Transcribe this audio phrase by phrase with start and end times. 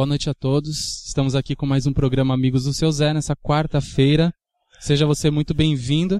[0.00, 1.04] Boa noite a todos.
[1.06, 4.32] Estamos aqui com mais um programa Amigos do Seu Zé nessa quarta-feira.
[4.80, 6.16] Seja você muito bem-vindo.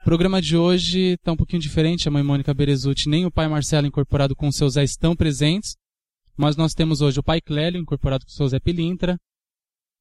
[0.00, 2.06] O programa de hoje está um pouquinho diferente.
[2.06, 5.74] A mãe Mônica Berezuti nem o pai Marcelo incorporado com o seu Zé estão presentes.
[6.36, 9.18] Mas nós temos hoje o pai Clélio incorporado com o seu Zé Pilintra.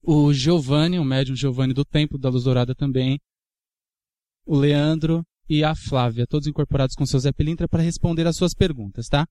[0.04, 3.20] O Giovanni, o médium Giovanni do Templo da Luz Dourada também.
[4.46, 8.36] O Leandro e a Flávia, todos incorporados com o seu Zé Pilintra para responder as
[8.36, 9.26] suas perguntas, tá?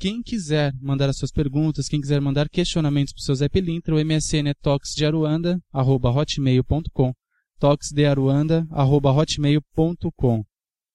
[0.00, 3.94] Quem quiser mandar as suas perguntas, quem quiser mandar questionamentos para o seu Zé Pilintra,
[3.94, 7.12] o MSN é toxdearuanda.hotmail.com
[7.58, 10.44] toxdearuanda.hotmail.com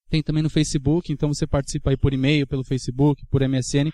[0.10, 3.92] Tem também no Facebook, então você participa aí por e-mail, pelo Facebook, por MSN, o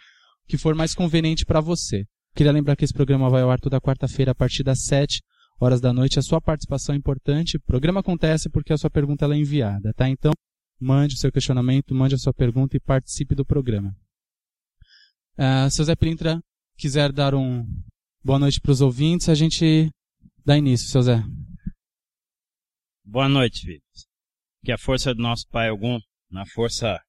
[0.47, 2.05] que for mais conveniente para você.
[2.33, 5.21] Queria lembrar que esse programa vai ao ar toda quarta-feira a partir das 7
[5.59, 6.19] horas da noite.
[6.19, 7.57] A sua participação é importante.
[7.57, 10.07] O programa acontece porque a sua pergunta é enviada, tá?
[10.07, 10.31] Então,
[10.79, 13.93] mande o seu questionamento, mande a sua pergunta e participe do programa.
[15.37, 16.41] Uh, se o Zé Pilintra
[16.77, 17.65] quiser dar um
[18.23, 19.89] boa noite para os ouvintes, a gente
[20.45, 21.23] dá início, seu Zé.
[23.03, 24.07] Boa noite, filhos.
[24.63, 25.99] Que a força do nosso Pai Ogum,
[26.29, 26.99] na força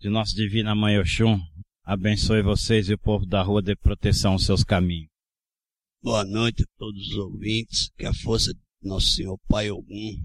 [0.00, 1.40] de nossa Divina Mãe Oxum,
[1.82, 5.10] abençoe vocês e o povo da rua de proteção aos seus caminhos.
[6.00, 7.90] Boa noite a todos os ouvintes.
[7.98, 10.16] Que a força de nosso Senhor Pai Ogum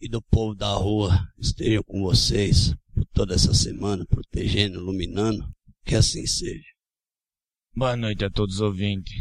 [0.00, 5.48] e do povo da rua esteja com vocês por toda essa semana, protegendo, iluminando.
[5.84, 6.64] Que assim seja.
[7.76, 9.14] Boa noite a todos os ouvintes.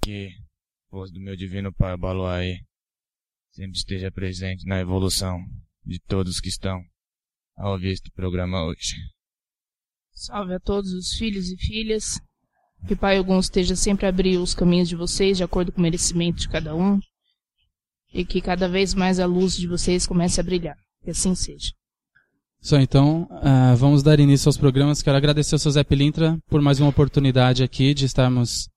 [0.00, 2.60] Que a força do meu divino Pai Baluaê
[3.50, 5.36] sempre esteja presente na evolução
[5.84, 6.80] de todos que estão
[7.56, 8.94] a ouvir este programa hoje.
[10.12, 12.20] Salve a todos os filhos e filhas.
[12.86, 15.82] Que Pai Ogum esteja sempre a abrir os caminhos de vocês de acordo com o
[15.82, 17.00] merecimento de cada um.
[18.12, 20.76] E que cada vez mais a luz de vocês comece a brilhar.
[21.02, 21.72] Que assim seja.
[22.60, 25.02] Só então, uh, vamos dar início aos programas.
[25.02, 28.68] Quero agradecer ao seu Zé Pilintra por mais uma oportunidade aqui de estarmos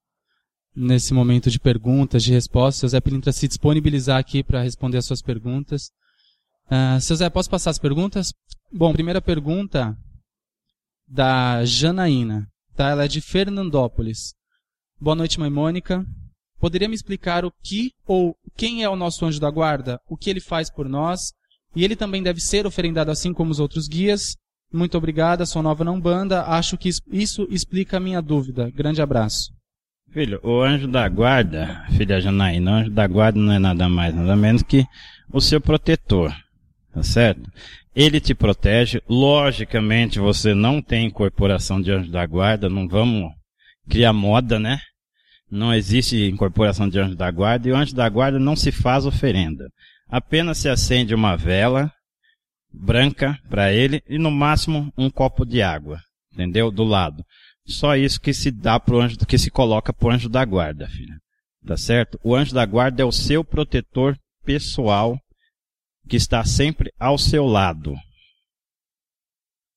[0.75, 2.79] nesse momento de perguntas, de respostas.
[2.79, 5.89] Seu Zé Pilintra se disponibilizar aqui para responder as suas perguntas.
[6.67, 8.31] Uh, seu Zé, posso passar as perguntas?
[8.71, 9.97] Bom, primeira pergunta
[11.07, 12.47] da Janaína.
[12.75, 12.89] Tá?
[12.89, 14.35] Ela é de Fernandópolis.
[15.01, 16.05] Boa noite, mãe Mônica.
[16.59, 19.99] Poderia me explicar o que ou quem é o nosso anjo da guarda?
[20.07, 21.33] O que ele faz por nós?
[21.75, 24.35] E ele também deve ser oferendado assim como os outros guias.
[24.71, 26.43] Muito obrigada, sou nova na Umbanda.
[26.43, 28.69] Acho que isso explica a minha dúvida.
[28.71, 29.51] Grande abraço.
[30.11, 34.15] Filho, o anjo da guarda, filha Janaína, o anjo da guarda não é nada mais,
[34.15, 34.83] nada menos que
[35.31, 36.35] o seu protetor.
[36.91, 37.49] Tá certo?
[37.95, 39.01] Ele te protege.
[39.07, 42.69] Logicamente, você não tem incorporação de anjo da guarda.
[42.69, 43.31] Não vamos
[43.87, 44.79] criar moda, né?
[45.51, 47.67] Não existe incorporação de anjo da guarda.
[47.67, 49.69] E o anjo da guarda não se faz oferenda.
[50.09, 51.93] Apenas se acende uma vela
[52.71, 56.01] branca para ele e no máximo um copo de água,
[56.33, 56.71] entendeu?
[56.71, 57.23] Do lado.
[57.65, 61.15] Só isso que se dá pro anjo, que se coloca pro anjo da guarda, filha.
[61.65, 62.19] Tá certo?
[62.23, 65.19] O anjo da guarda é o seu protetor pessoal
[66.07, 67.95] que está sempre ao seu lado.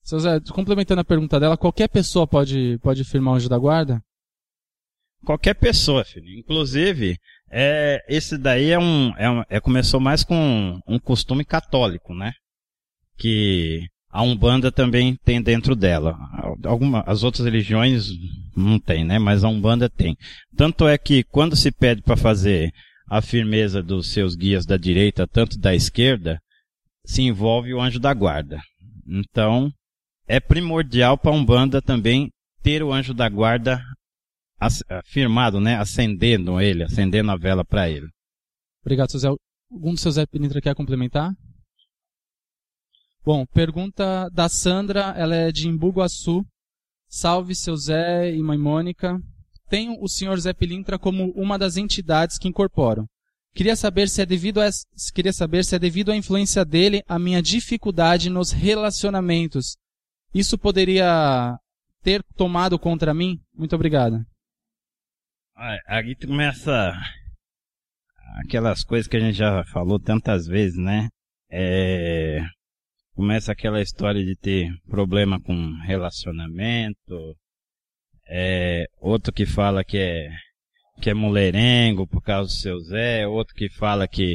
[0.02, 4.02] Seu Zé, complementando a pergunta dela, qualquer pessoa pode, pode firmar o anjo da guarda?
[5.24, 6.28] Qualquer pessoa, filho.
[6.38, 7.18] Inclusive,
[7.52, 12.32] é, esse daí é um, é um, é, começou mais com um costume católico, né?
[13.18, 16.16] Que a Umbanda também tem dentro dela.
[16.64, 18.08] Alguma, as outras religiões
[18.56, 19.18] não tem, né?
[19.18, 20.16] Mas a Umbanda tem.
[20.56, 22.72] Tanto é que quando se pede para fazer
[23.06, 26.40] a firmeza dos seus guias da direita, tanto da esquerda,
[27.04, 28.58] se envolve o anjo da guarda.
[29.06, 29.70] Então,
[30.26, 32.30] é primordial para Umbanda também
[32.62, 33.82] ter o anjo da guarda
[35.04, 35.76] firmado, né?
[35.76, 38.08] Acendendo ele, acendendo a vela para ele.
[38.84, 39.28] Obrigado, seu Zé.
[39.70, 41.32] Algum dos seus Zé Pilintra quer complementar?
[43.24, 46.44] Bom, pergunta da Sandra, ela é de Imbuguaçu.
[47.08, 49.18] Salve, seu Zé e mãe Mônica.
[49.68, 53.06] Tenho o senhor Zé Pilintra como uma das entidades que incorporam.
[53.54, 54.68] Queria saber se é devido a,
[55.14, 59.76] queria saber se é devido à influência dele a minha dificuldade nos relacionamentos.
[60.34, 61.56] Isso poderia
[62.02, 63.40] ter tomado contra mim?
[63.54, 64.24] Muito obrigado.
[65.86, 66.92] Aqui começa
[68.40, 71.08] aquelas coisas que a gente já falou tantas vezes, né?
[71.48, 72.40] É,
[73.14, 75.54] começa aquela história de ter problema com
[75.84, 77.36] relacionamento,
[78.28, 80.30] é, outro que fala que é
[81.00, 84.34] que é mulherengo por causa do seu Zé, outro que fala que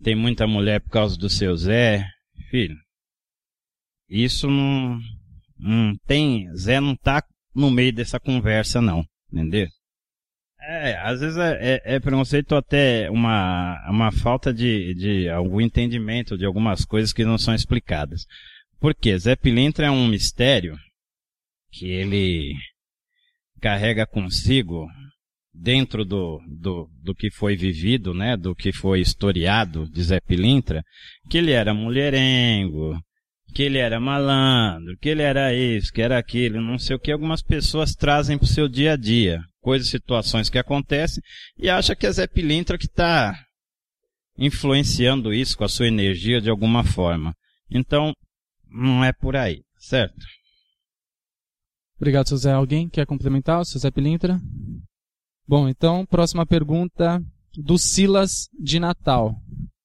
[0.00, 2.06] tem muita mulher por causa do seu Zé.
[2.48, 2.76] Filho,
[4.08, 5.00] isso não,
[5.58, 9.66] não tem, Zé não tá no meio dessa conversa não, entendeu?
[10.72, 16.38] É, às vezes é, é, é preconceito até uma, uma falta de, de algum entendimento
[16.38, 18.24] de algumas coisas que não são explicadas.
[18.78, 20.76] Porque Zé Pilintra é um mistério
[21.72, 22.54] que ele
[23.60, 24.86] carrega consigo
[25.52, 30.84] dentro do, do, do que foi vivido, né, do que foi historiado de Zé Pilintra,
[31.28, 32.96] que ele era mulherengo,
[33.52, 37.10] que ele era malandro, que ele era isso, que era aquilo, não sei o que
[37.10, 41.22] algumas pessoas trazem para o seu dia a dia, coisas, situações que acontecem,
[41.56, 43.34] e acha que é Zé Pilintra que está
[44.36, 47.34] influenciando isso com a sua energia de alguma forma.
[47.70, 48.14] Então,
[48.66, 50.24] não é por aí, certo?
[51.96, 52.50] Obrigado, José.
[52.50, 53.60] Alguém quer complementar?
[53.60, 54.40] O José Pilintra?
[55.46, 57.22] Bom, então, próxima pergunta
[57.54, 59.36] do Silas de Natal.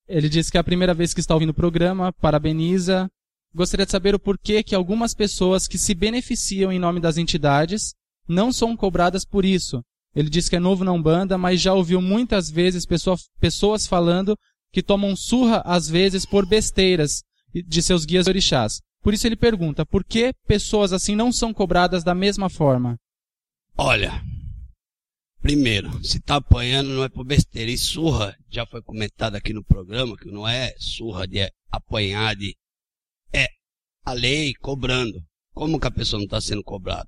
[0.07, 3.10] Ele disse que é a primeira vez que está ouvindo o programa, parabeniza.
[3.54, 7.94] Gostaria de saber o porquê que algumas pessoas que se beneficiam em nome das entidades
[8.27, 9.81] não são cobradas por isso.
[10.16, 14.38] Ele disse que é novo na Umbanda, mas já ouviu muitas vezes pessoa, pessoas falando
[14.72, 17.22] que tomam surra às vezes por besteiras
[17.54, 18.81] de seus guias orixás.
[19.01, 22.98] Por isso ele pergunta, por que pessoas assim não são cobradas da mesma forma?
[23.77, 24.24] Olha,
[25.45, 27.69] Primeiro, se tá apanhando não é por besteira.
[27.69, 32.57] E surra, já foi comentado aqui no programa, que não é surra de apanhar, de.
[33.31, 33.45] É
[34.04, 35.24] a lei cobrando.
[35.54, 37.07] Como que a pessoa não está sendo cobrada?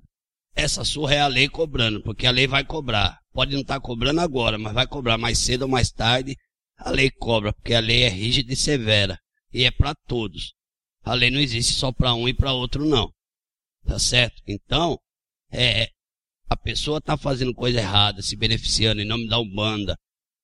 [0.54, 3.18] Essa surra é a lei cobrando, porque a lei vai cobrar.
[3.32, 6.36] Pode não estar tá cobrando agora, mas vai cobrar mais cedo ou mais tarde.
[6.76, 9.18] A lei cobra, porque a lei é rígida e severa.
[9.52, 10.54] E é para todos.
[11.04, 13.12] A lei não existe só para um e para outro, não.
[13.84, 14.42] Tá certo?
[14.46, 14.98] Então,
[15.50, 15.88] é,
[16.48, 19.96] a pessoa está fazendo coisa errada, se beneficiando em nome da Umbanda,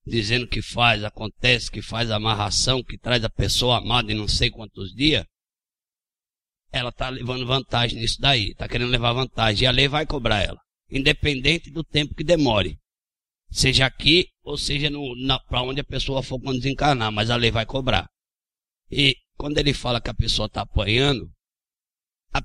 [0.07, 4.51] dizendo que faz, acontece, que faz amarração, que traz a pessoa amada em não sei
[4.51, 5.25] quantos dias,
[6.75, 10.43] ela está levando vantagem nisso daí, está querendo levar vantagem, e a lei vai cobrar
[10.43, 10.61] ela,
[10.91, 12.79] independente do tempo que demore.
[13.51, 14.91] Seja aqui ou seja
[15.49, 18.09] para onde a pessoa for quando desencarnar, mas a lei vai cobrar.
[18.91, 21.31] E quando ele fala que a pessoa está apanhando,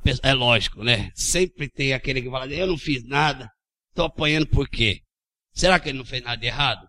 [0.04, 1.12] Pessoa, é lógico, né?
[1.16, 3.50] Sempre tem aquele que fala, eu não fiz nada,
[3.90, 5.02] estou apanhando por quê?
[5.52, 6.88] Será que ele não fez nada de errado?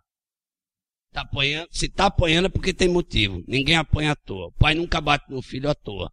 [1.10, 3.42] Tá apanhando, se está apanhando é porque tem motivo.
[3.48, 4.48] Ninguém apanha à toa.
[4.48, 6.12] O pai nunca bate no filho à toa.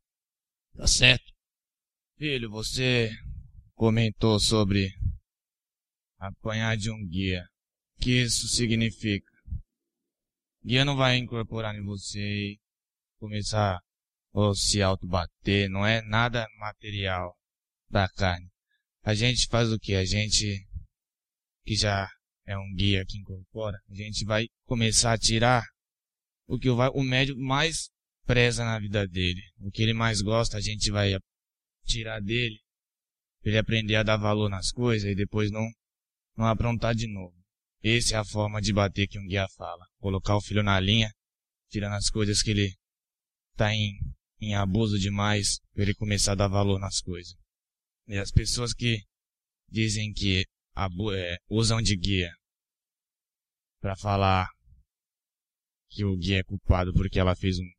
[0.78, 1.34] Tá certo?
[2.20, 3.10] Filho, você
[3.74, 4.92] comentou sobre
[6.20, 7.44] apanhar de um guia.
[7.96, 9.28] O que isso significa?
[10.64, 12.60] Guia não vai incorporar em você e
[13.18, 13.80] começar
[14.32, 17.36] ou se autobater, não é nada material
[17.90, 18.48] da carne.
[19.02, 19.96] A gente faz o que?
[19.96, 20.64] A gente,
[21.66, 22.08] que já
[22.46, 25.66] é um guia que incorpora, a gente vai começar a tirar
[26.46, 27.90] o que o médico mais
[28.28, 29.42] preza na vida dele.
[29.60, 31.18] O que ele mais gosta, a gente vai
[31.86, 32.60] tirar dele,
[33.42, 35.68] pra ele aprender a dar valor nas coisas e depois não,
[36.36, 37.36] não aprontar de novo.
[37.82, 39.86] Essa é a forma de bater que um guia fala.
[40.00, 41.10] Colocar o filho na linha,
[41.70, 42.76] tirando as coisas que ele
[43.56, 43.98] tá em
[44.40, 47.36] em abuso demais para ele começar a dar valor nas coisas.
[48.08, 49.04] E as pessoas que
[49.70, 50.46] dizem que
[51.14, 52.32] é, usam de guia
[53.82, 54.48] para falar
[55.90, 57.70] que o guia é culpado porque ela fez um,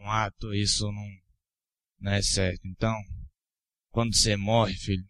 [0.00, 1.08] um ato, isso não,
[2.00, 2.66] não é certo.
[2.66, 2.94] Então,
[3.90, 5.06] quando você morre, filho,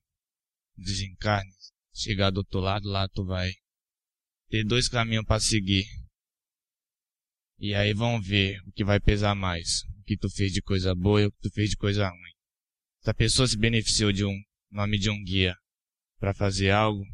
[0.76, 1.50] desencarne,
[1.94, 3.52] chegar do outro lado, lá tu vai
[4.49, 5.85] ter dois caminhos para seguir.
[7.59, 11.23] E aí vão ver o que vai pesar mais que tu fez de coisa boa
[11.23, 12.32] e o que tu fez de coisa ruim.
[13.00, 15.54] Se a pessoa se beneficiou de um nome de um guia
[16.18, 17.04] para fazer algo,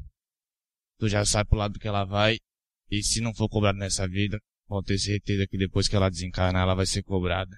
[0.99, 2.39] tu já sabe pro lado que ela vai,
[2.91, 6.63] e se não for cobrado nessa vida, pode ter certeza que depois que ela desencarnar,
[6.63, 7.55] ela vai ser cobrada.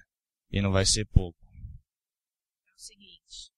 [0.51, 1.37] E não vai ser pouco.
[2.67, 3.51] É o seguinte,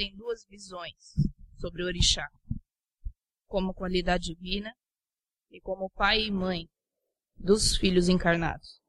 [0.00, 1.14] tem duas visões
[1.58, 2.26] sobre o orixá,
[3.46, 4.72] como qualidade divina
[5.50, 6.66] e como pai e mãe
[7.36, 8.80] dos filhos encarnados.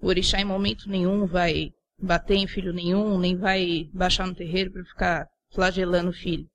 [0.00, 4.70] O orixá em momento nenhum vai bater em filho nenhum, nem vai baixar no terreiro
[4.70, 6.46] para ficar flagelando o filho.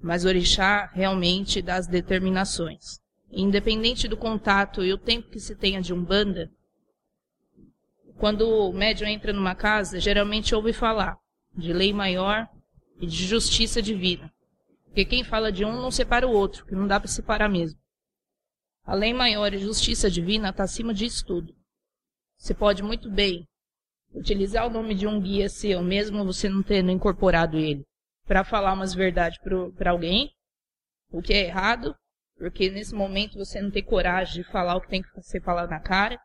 [0.00, 2.98] Mas o orixá realmente dá as determinações.
[3.30, 6.50] Independente do contato e o tempo que se tenha de umbanda,
[8.18, 11.18] quando o médium entra numa casa, geralmente ouve falar
[11.56, 12.48] de lei maior
[13.00, 14.32] e de justiça divina.
[14.86, 17.78] Porque quem fala de um não separa o outro, que não dá para separar mesmo.
[18.84, 21.54] A lei maior e justiça divina está acima disso tudo.
[22.36, 23.46] Você pode muito bem
[24.12, 27.84] utilizar o nome de um guia seu, mesmo você não tendo incorporado ele,
[28.26, 29.38] para falar umas verdades
[29.76, 30.30] para alguém,
[31.10, 31.96] o que é errado,
[32.36, 35.70] porque nesse momento você não tem coragem de falar o que tem que ser falado
[35.70, 36.20] na cara.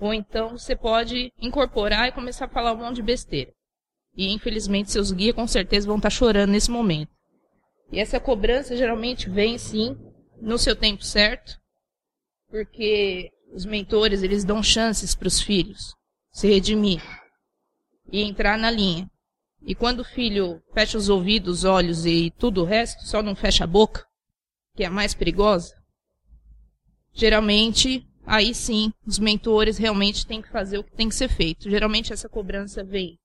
[0.00, 3.52] Ou então você pode incorporar e começar a falar um monte de besteira.
[4.16, 7.10] E infelizmente seus guias com certeza vão estar tá chorando nesse momento.
[7.90, 9.96] E essa cobrança geralmente vem sim
[10.40, 11.58] no seu tempo certo,
[12.48, 15.94] porque os mentores eles dão chances para os filhos
[16.30, 17.02] se redimir
[18.12, 19.10] e entrar na linha.
[19.62, 23.34] E quando o filho fecha os ouvidos, os olhos e tudo o resto, só não
[23.34, 24.06] fecha a boca,
[24.76, 25.74] que é a mais perigosa,
[27.12, 31.68] geralmente, aí sim, os mentores realmente têm que fazer o que tem que ser feito.
[31.70, 33.18] Geralmente essa cobrança vem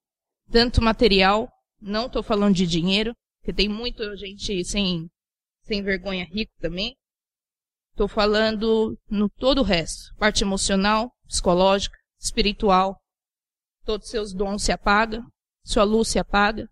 [0.50, 1.50] tanto material,
[1.82, 5.10] não estou falando de dinheiro, porque tem muita gente sem,
[5.64, 6.96] sem vergonha rico também.
[7.92, 12.98] Estou falando no todo o resto, parte emocional, psicológica, espiritual,
[13.84, 15.24] todos os seus dons se apagam,
[15.64, 16.68] sua luz se apaga,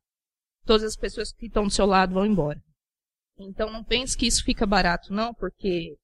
[0.65, 2.59] todas as pessoas que estão do seu lado vão embora.
[3.37, 5.95] Então não pense que isso fica barato, não, porque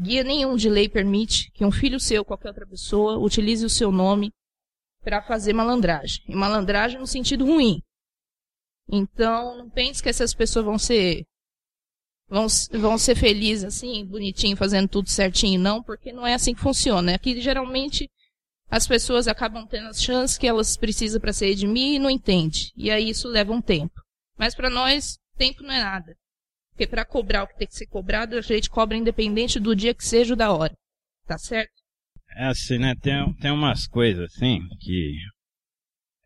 [0.00, 3.92] guia nenhum de lei permite que um filho seu, qualquer outra pessoa, utilize o seu
[3.92, 4.32] nome
[5.02, 6.22] para fazer malandragem.
[6.26, 7.82] E malandragem no sentido ruim.
[8.90, 11.24] Então não pense que essas pessoas vão ser
[12.28, 16.60] vão, vão ser felizes assim, bonitinho, fazendo tudo certinho, não, porque não é assim que
[16.60, 17.14] funciona.
[17.14, 18.08] Aqui geralmente
[18.70, 22.72] as pessoas acabam tendo as chances que elas precisam para se redimir e não entende.
[22.76, 24.00] E aí isso leva um tempo.
[24.38, 26.16] Mas para nós, tempo não é nada.
[26.80, 29.92] Porque para cobrar o que tem que ser cobrado, a gente cobra independente do dia
[29.92, 30.72] que seja ou da hora.
[31.26, 31.74] Tá certo?
[32.34, 32.94] É assim, né?
[33.02, 35.14] Tem, tem umas coisas assim que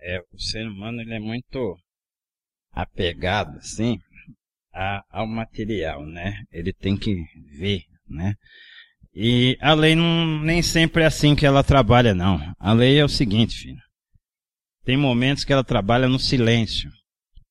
[0.00, 1.76] é, o ser humano ele é muito
[2.70, 3.98] apegado assim
[4.72, 6.44] a, ao material, né?
[6.52, 7.16] Ele tem que
[7.58, 8.34] ver, né?
[9.12, 12.38] E a lei não, nem sempre é assim que ela trabalha, não.
[12.60, 13.82] A lei é o seguinte, filho.
[14.84, 16.92] Tem momentos que ela trabalha no silêncio.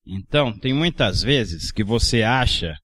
[0.07, 2.77] Então, tem muitas vezes que você acha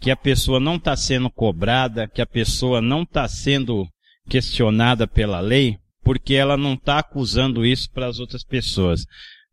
[0.00, 3.88] que a pessoa não está sendo cobrada, que a pessoa não está sendo
[4.28, 9.04] questionada pela lei, porque ela não está acusando isso para as outras pessoas.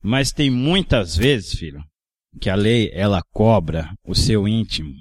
[0.01, 1.83] Mas tem muitas vezes, filho,
[2.39, 4.93] que a lei ela cobra o seu íntimo.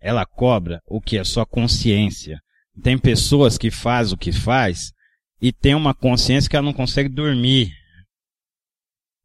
[0.00, 2.40] Ela cobra o que é sua consciência.
[2.82, 4.92] Tem pessoas que faz o que faz
[5.40, 7.72] e tem uma consciência que ela não consegue dormir.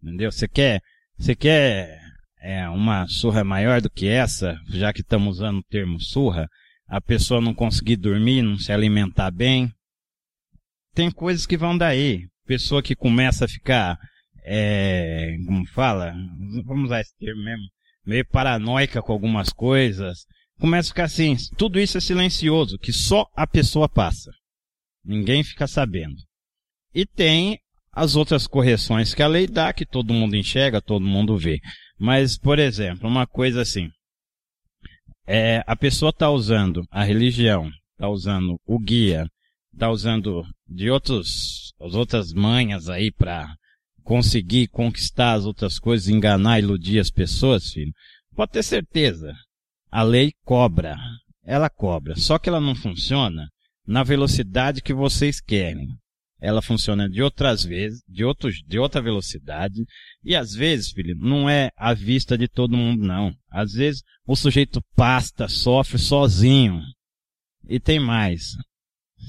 [0.01, 0.31] Entendeu?
[0.31, 0.81] Você quer,
[1.17, 2.02] você quer
[2.43, 6.49] é, uma surra maior do que essa, já que estamos usando o termo surra,
[6.85, 9.71] a pessoa não conseguir dormir, não se alimentar bem.
[10.93, 12.27] Tem coisas que vão daí.
[12.45, 13.97] Pessoa que começa a ficar,
[14.43, 16.13] é, como fala,
[16.65, 17.63] vamos usar esse termo mesmo,
[18.05, 20.25] meio paranoica com algumas coisas,
[20.59, 24.29] começa a ficar assim, tudo isso é silencioso, que só a pessoa passa.
[25.05, 26.17] Ninguém fica sabendo.
[26.93, 27.57] E tem
[27.93, 31.59] as outras correções que a lei dá, que todo mundo enxerga, todo mundo vê.
[32.05, 33.89] Mas, por exemplo, uma coisa assim,
[35.25, 39.25] é, a pessoa está usando a religião, está usando o guia,
[39.71, 43.55] está usando de outros, as outras manhas aí para
[44.03, 47.93] conseguir conquistar as outras coisas, enganar, iludir as pessoas, filho.
[48.35, 49.33] Pode ter certeza,
[49.89, 50.97] a lei cobra.
[51.41, 52.17] Ela cobra.
[52.17, 53.47] Só que ela não funciona
[53.87, 55.87] na velocidade que vocês querem.
[56.45, 59.85] Ela funciona de outras vezes, de, outros, de outra velocidade.
[60.21, 63.33] E às vezes, filho, não é à vista de todo mundo, não.
[63.49, 66.81] Às vezes o sujeito pasta, sofre sozinho.
[67.65, 68.57] E tem mais.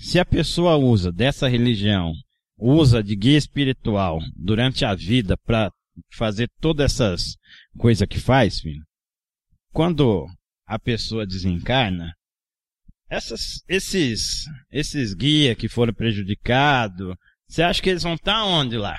[0.02, 2.12] Se a pessoa usa dessa religião,
[2.58, 5.70] usa de guia espiritual durante a vida para
[6.12, 7.36] fazer todas essas
[7.78, 8.82] coisas que faz, filho,
[9.72, 10.26] quando
[10.66, 12.12] a pessoa desencarna,
[13.14, 17.14] essas, esses, esses guias que foram prejudicados,
[17.48, 18.98] você acha que eles vão estar tá onde lá?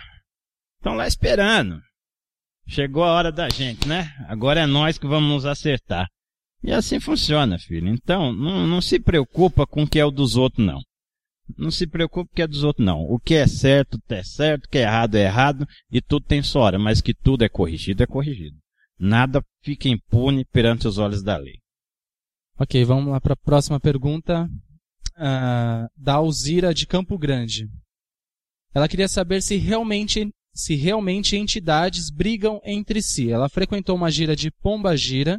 [0.77, 1.79] Estão lá esperando.
[2.67, 4.11] Chegou a hora da gente, né?
[4.27, 6.07] Agora é nós que vamos nos acertar.
[6.63, 7.89] E assim funciona, filho.
[7.89, 10.79] Então, não, não se preocupa com o que é o dos outros, não.
[11.57, 13.01] Não se preocupe que é dos outros, não.
[13.01, 16.41] O que é certo é certo, o que é errado é errado, e tudo tem
[16.41, 18.57] sua hora, mas que tudo é corrigido é corrigido.
[18.97, 21.59] Nada fica impune perante os olhos da lei.
[22.57, 24.47] Ok, vamos lá para a próxima pergunta.
[25.17, 27.67] Uh, da Alzira de Campo Grande.
[28.73, 33.31] Ela queria saber se realmente, se realmente entidades brigam entre si.
[33.31, 35.37] Ela frequentou uma gira de Pomba Gira,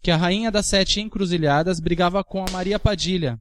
[0.00, 3.36] que a rainha das sete encruzilhadas brigava com a Maria Padilha,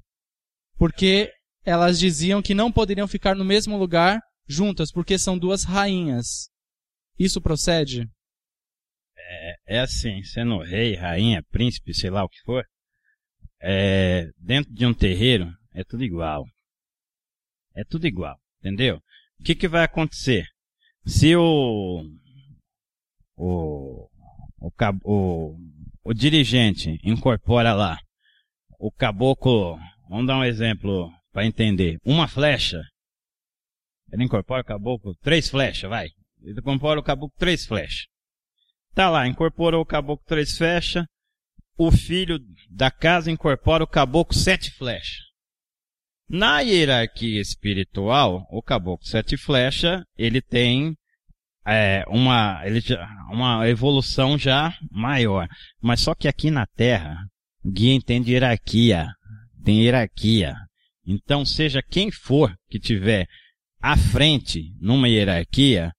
[0.77, 1.31] porque
[1.63, 6.49] elas diziam que não poderiam ficar no mesmo lugar juntas, porque são duas rainhas.
[7.17, 8.07] Isso procede?
[9.17, 12.63] É, é assim, sendo rei, rainha, príncipe, sei lá o que for,
[13.67, 16.45] é, dentro de um terreiro é tudo igual.
[17.75, 19.01] É tudo igual, entendeu?
[19.39, 20.45] O que, que vai acontecer?
[21.03, 22.03] Se o,
[23.35, 24.07] o,
[24.59, 24.71] o,
[25.03, 25.57] o,
[26.03, 27.97] o dirigente incorpora lá
[28.79, 32.81] o caboclo, vamos dar um exemplo para entender, uma flecha,
[34.11, 36.07] ele incorpora o caboclo, três flechas, vai.
[36.41, 38.05] Ele incorpora o caboclo, três flechas.
[38.93, 41.03] Tá lá, incorporou o caboclo, três flechas,
[41.77, 42.39] o filho
[42.69, 45.25] da casa incorpora o caboclo, sete flechas.
[46.27, 50.95] Na hierarquia espiritual, o caboclo sete flecha, ele tem
[51.65, 52.81] é, uma, ele,
[53.31, 55.47] uma evolução já maior.
[55.81, 57.15] Mas só que aqui na Terra,
[57.63, 59.07] o guia entende hierarquia.
[59.63, 60.55] Tem hierarquia.
[61.05, 63.27] Então, seja quem for que tiver
[63.79, 65.91] à frente numa hierarquia,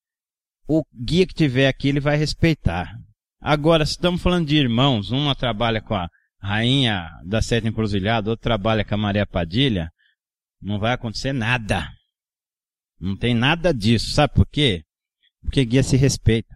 [0.68, 2.92] o guia que tiver aqui, ele vai respeitar.
[3.40, 6.08] Agora, se estamos falando de irmãos, uma trabalha com a
[6.40, 9.90] rainha da sete encruzilhada, outra trabalha com a Maria Padilha,
[10.60, 11.88] não vai acontecer nada.
[12.98, 14.10] Não tem nada disso.
[14.10, 14.82] Sabe por quê?
[15.42, 16.54] Porque guia se respeita.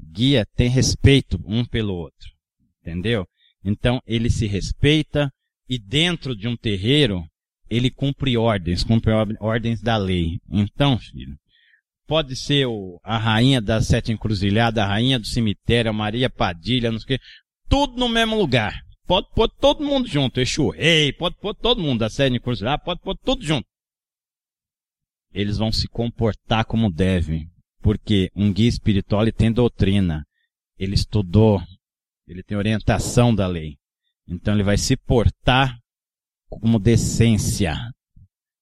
[0.00, 2.30] Guia tem respeito um pelo outro.
[2.80, 3.26] Entendeu?
[3.64, 5.30] Então ele se respeita
[5.68, 7.24] e dentro de um terreiro
[7.68, 10.40] ele cumpre ordens, cumpre ordens da lei.
[10.48, 11.36] Então, filho,
[12.08, 16.90] pode ser o, a rainha das sete encruzilhadas, a rainha do cemitério, a Maria Padilha,
[16.90, 17.24] não sei o quê,
[17.68, 18.82] tudo no mesmo lugar.
[19.06, 20.40] Pode pôr todo mundo junto.
[20.40, 23.66] Exu Rei, pode pôr todo mundo da série Encruzilhada, pode pôr tudo junto.
[25.32, 27.46] Eles vão se comportar como devem.
[27.80, 30.26] Porque um guia espiritual ele tem doutrina.
[30.78, 31.62] Ele estudou.
[32.26, 33.76] Ele tem orientação da lei.
[34.26, 35.78] Então ele vai se portar
[36.48, 37.76] como decência.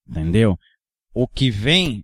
[0.09, 0.57] Entendeu?
[1.13, 2.03] O que vem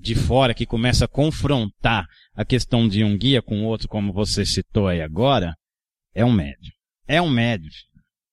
[0.00, 4.44] de fora, que começa a confrontar a questão de um guia com outro, como você
[4.44, 5.54] citou aí agora,
[6.14, 7.70] é um médium é um médium,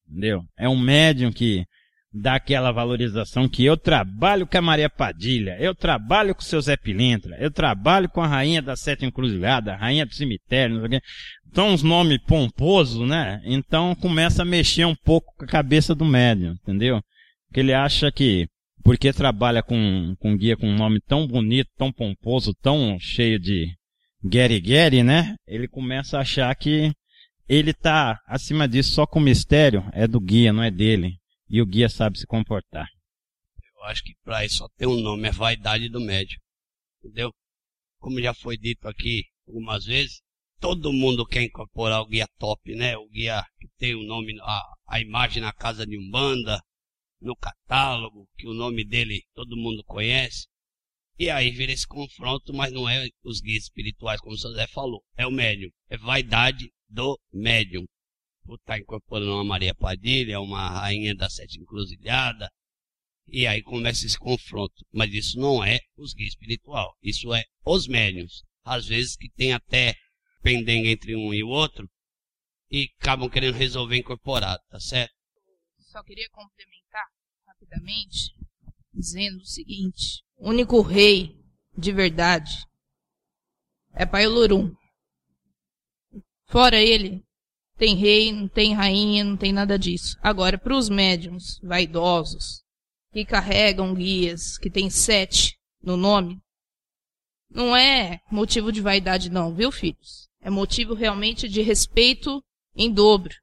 [0.09, 0.43] entendeu?
[0.57, 1.63] É um médium que
[2.11, 6.61] dá aquela valorização que eu trabalho com a Maria Padilha, eu trabalho com o seu
[6.61, 10.81] Zé Pilintra, eu trabalho com a rainha da sete encruzilhada, a rainha do cemitério, não
[10.81, 11.07] sei o quê.
[11.47, 13.41] Então uns nomes pomposos, né?
[13.45, 17.01] Então começa a mexer um pouco com a cabeça do médium, entendeu?
[17.47, 18.47] Porque ele acha que
[18.83, 23.73] porque trabalha com, com guia com um nome tão bonito, tão pomposo, tão cheio de
[24.23, 25.35] Gary Gary, né?
[25.47, 26.91] Ele começa a achar que
[27.47, 31.17] ele está acima disso só com mistério, é do guia, não é dele.
[31.49, 32.87] E o guia sabe se comportar.
[33.77, 36.39] Eu acho que para isso só tem um nome, é vaidade do médium.
[36.99, 37.31] Entendeu?
[37.99, 40.21] Como já foi dito aqui algumas vezes,
[40.59, 42.97] todo mundo quer incorporar o guia top, né?
[42.97, 46.61] O guia que tem o nome, a, a imagem na casa de Umbanda,
[47.23, 50.47] no catálogo, que o nome dele todo mundo conhece.
[51.17, 55.03] E aí vira esse confronto, mas não é os guias espirituais, como o José falou.
[55.15, 55.69] É o médium.
[55.89, 57.85] É vaidade do médium.
[58.43, 62.49] Por estar incorporando uma Maria Padilha, uma rainha da sete encruzilhada.
[63.27, 64.85] E aí começa esse confronto.
[64.91, 66.93] Mas isso não é os guias espiritual.
[67.01, 68.43] Isso é os médiums.
[68.65, 69.95] Às vezes que tem até
[70.41, 71.87] pendengue entre um e o outro.
[72.69, 75.13] E acabam querendo resolver incorporado, tá certo?
[75.93, 77.05] Só queria complementar
[77.45, 78.35] rapidamente,
[78.91, 81.39] dizendo o seguinte: o único rei
[81.77, 82.65] de verdade
[83.93, 84.73] é Pai Lorum.
[86.47, 87.23] Fora ele,
[87.77, 90.17] tem rei, não tem rainha, não tem nada disso.
[90.23, 92.63] Agora, para os médiums vaidosos,
[93.11, 96.41] que carregam guias, que tem sete no nome,
[97.51, 100.27] não é motivo de vaidade não, viu filhos?
[100.41, 102.43] É motivo realmente de respeito
[102.75, 103.42] em dobro.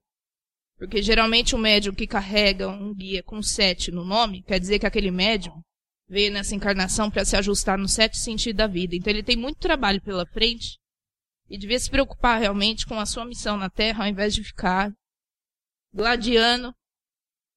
[0.80, 4.86] Porque geralmente o médium que carrega um guia com sete no nome, quer dizer que
[4.86, 5.60] aquele médium
[6.08, 8.96] veio nessa encarnação para se ajustar no sete sentido da vida.
[8.96, 10.78] Então ele tem muito trabalho pela frente
[11.50, 14.90] e devia se preocupar realmente com a sua missão na Terra, ao invés de ficar
[15.92, 16.72] gladiando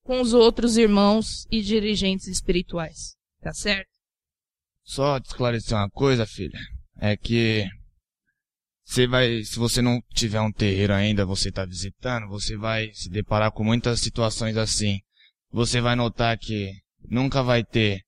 [0.03, 3.15] com os outros irmãos e dirigentes espirituais.
[3.39, 3.87] Tá certo?
[4.83, 6.59] Só te esclarecer uma coisa, filha.
[6.99, 7.69] É que
[8.85, 13.09] você vai, se você não tiver um terreiro ainda, você está visitando, você vai se
[13.09, 14.99] deparar com muitas situações assim.
[15.51, 16.71] você vai notar que
[17.09, 18.03] nunca vai ter.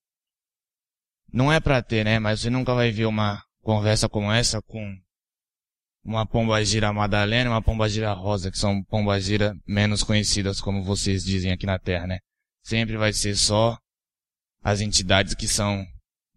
[1.32, 2.20] Não é pra ter, né?
[2.20, 4.96] Mas você nunca vai ver uma conversa como essa com
[6.04, 11.52] uma pombagira Madalena e uma pombagira Rosa, que são pombagira menos conhecidas, como vocês dizem
[11.52, 12.20] aqui na Terra, né?
[12.64, 13.78] Sempre vai ser só
[14.64, 15.86] as entidades que são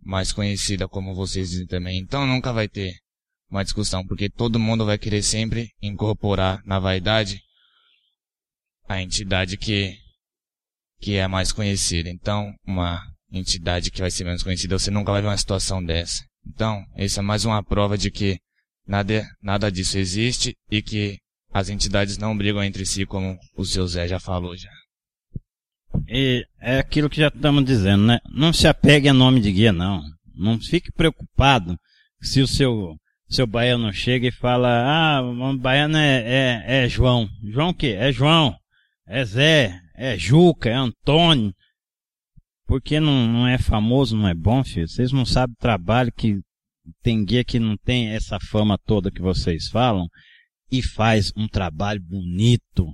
[0.01, 1.99] mais conhecidas, como vocês dizem também.
[1.99, 2.95] Então nunca vai ter
[3.51, 7.41] uma discussão, porque todo mundo vai querer sempre incorporar na vaidade
[8.89, 9.97] a entidade que,
[11.01, 12.09] que é mais conhecida.
[12.09, 16.25] Então, uma entidade que vai ser menos conhecida, você nunca vai ver uma situação dessa.
[16.47, 18.39] Então, essa é mais uma prova de que
[18.87, 21.19] nada, nada disso existe e que
[21.53, 24.71] as entidades não brigam entre si, como o seu Zé já falou já.
[26.07, 28.19] E é aquilo que já estamos dizendo, né?
[28.31, 30.03] Não se apegue a nome de guia, não.
[30.35, 31.77] Não fique preocupado
[32.21, 32.97] se o seu
[33.29, 36.23] seu baiano chega e fala, ah, o baiano é,
[36.67, 37.29] é, é João.
[37.43, 37.97] João o quê?
[37.99, 38.57] É João,
[39.07, 41.53] é Zé, é Juca, é Antônio.
[42.67, 44.89] Porque não, não é famoso, não é bom, filho?
[44.89, 46.39] Vocês não sabem o trabalho que
[47.03, 50.07] tem guia que não tem essa fama toda que vocês falam
[50.71, 52.87] e faz um trabalho bonito,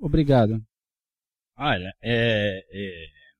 [0.00, 0.60] Obrigado.
[1.56, 2.64] Olha, é,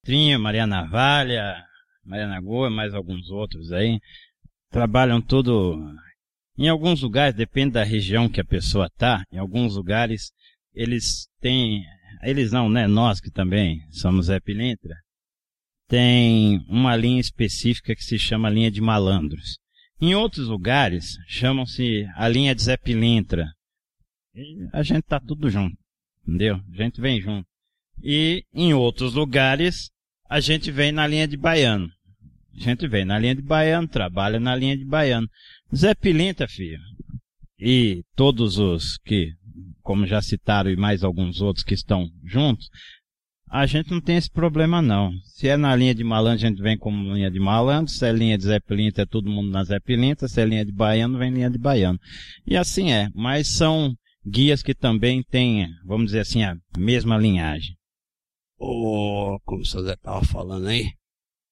[0.05, 1.57] é Maria Navalha,
[2.05, 3.99] Maria Nagô, mais alguns outros aí,
[4.71, 5.83] trabalham tudo
[6.59, 10.33] em alguns lugares, depende da região que a pessoa está, em alguns lugares
[10.75, 11.83] eles têm,
[12.23, 12.87] eles não, né?
[12.87, 14.95] Nós que também somos Zé Pilintra,
[15.89, 19.59] tem uma linha específica que se chama linha de malandros.
[20.01, 23.47] Em outros lugares, chamam-se a linha de Zé Pilintra.
[24.73, 25.77] A gente tá tudo junto,
[26.23, 26.61] entendeu?
[26.73, 27.47] A gente vem junto.
[28.03, 29.91] E em outros lugares,
[30.29, 31.89] a gente vem na linha de baiano.
[32.55, 35.29] A gente vem na linha de baiano, trabalha na linha de baiano.
[35.75, 36.81] Zé Pilinta, filho,
[37.59, 39.33] e todos os que,
[39.83, 42.69] como já citaram, e mais alguns outros que estão juntos,
[43.49, 45.13] a gente não tem esse problema não.
[45.25, 47.91] Se é na linha de malandro, a gente vem como linha de malandro.
[47.91, 50.27] Se é linha de Zé Pilinta, é todo mundo na Zé Pilinta.
[50.27, 51.99] Se é linha de baiano, vem linha de baiano.
[52.45, 53.09] E assim é.
[53.15, 53.95] Mas são
[54.27, 57.77] guias que também têm, vamos dizer assim, a mesma linhagem.
[58.59, 60.91] Oh, como o senhor Zé estava falando aí,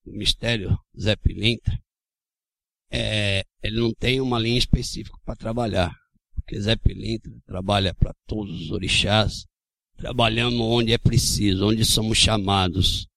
[0.05, 1.79] o mistério Zé Pilintra,
[2.97, 5.93] é, ele não tem uma linha específica para trabalhar.
[6.37, 9.47] Porque Zé Pilintra trabalha para todos os orixás,
[9.97, 13.09] trabalhamos onde é preciso, onde somos chamados.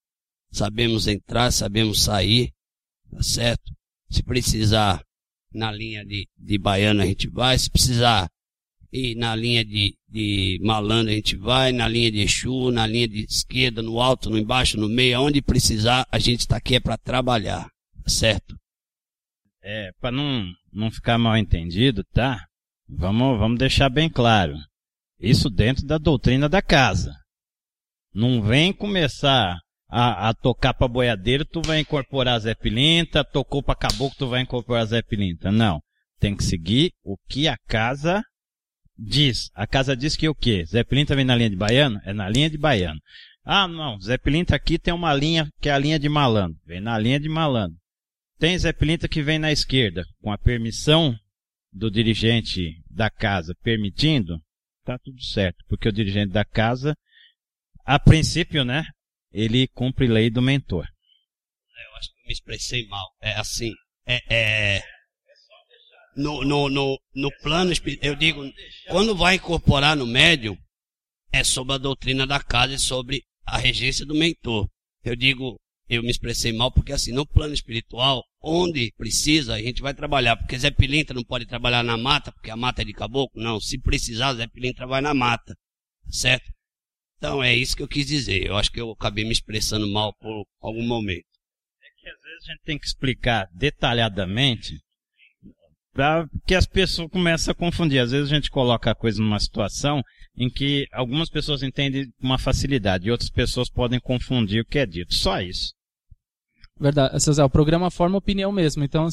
[0.51, 2.51] Sabemos entrar, sabemos sair,
[3.11, 3.71] tá certo?
[4.09, 5.03] Se precisar
[5.53, 8.27] na linha de, de baiano a gente vai, se precisar
[8.91, 13.07] ir na linha de, de malandro a gente vai, na linha de Exu, na linha
[13.07, 16.79] de esquerda, no alto, no embaixo, no meio, aonde precisar, a gente está aqui é
[16.79, 17.69] para trabalhar,
[18.03, 18.57] tá certo?
[19.61, 22.45] É, para não, não ficar mal entendido, tá?
[22.87, 24.55] Vamos, vamos deixar bem claro.
[25.19, 27.13] Isso dentro da doutrina da casa.
[28.13, 29.57] Não vem começar
[29.89, 34.41] a, a tocar para boiadeiro, tu vai incorporar Zé Pilinta, tocou para caboclo, tu vai
[34.41, 35.51] incorporar Zé Pilinta.
[35.51, 35.81] Não.
[36.19, 38.23] Tem que seguir o que a casa
[38.97, 39.49] diz.
[39.53, 40.65] A casa diz que o quê?
[40.65, 41.99] Zé Pilinta vem na linha de baiano?
[42.05, 42.99] É na linha de baiano.
[43.43, 43.99] Ah, não.
[43.99, 46.57] Zé Pilinta aqui tem uma linha que é a linha de malandro.
[46.65, 47.77] Vem na linha de malandro.
[48.39, 51.17] Tem Zé Pilinta que vem na esquerda, com a permissão
[51.73, 54.39] do dirigente da casa permitindo,
[54.83, 56.95] tá tudo certo, porque o dirigente da casa,
[57.83, 58.85] a princípio, né,
[59.31, 60.85] ele cumpre lei do mentor.
[60.85, 63.07] Eu acho que me expressei mal.
[63.21, 63.73] É assim,
[64.05, 64.83] é, é...
[66.15, 67.71] no, no, no, no plano
[68.01, 68.41] eu digo,
[68.87, 70.55] quando vai incorporar no médium,
[71.31, 74.69] é sobre a doutrina da casa e sobre a regência do mentor.
[75.03, 79.81] Eu digo, eu me expressei mal porque assim, no plano espiritual, onde precisa, a gente
[79.81, 80.35] vai trabalhar.
[80.35, 83.41] Porque Zé Pilintra não pode trabalhar na mata, porque a mata é de caboclo.
[83.41, 85.55] Não, se precisar, Zé Pilintra vai na mata.
[86.09, 86.45] Certo?
[87.17, 88.45] Então é isso que eu quis dizer.
[88.45, 91.25] Eu acho que eu acabei me expressando mal por algum momento.
[91.81, 94.77] É que às vezes a gente tem que explicar detalhadamente
[95.93, 97.99] para que as pessoas comecem a confundir.
[97.99, 100.03] Às vezes a gente coloca a coisa numa situação
[100.37, 104.77] em que algumas pessoas entendem com uma facilidade e outras pessoas podem confundir o que
[104.77, 105.15] é dito.
[105.15, 105.73] Só isso.
[106.79, 107.19] Verdade.
[107.19, 108.83] Zé, o programa forma opinião mesmo.
[108.83, 109.07] Então,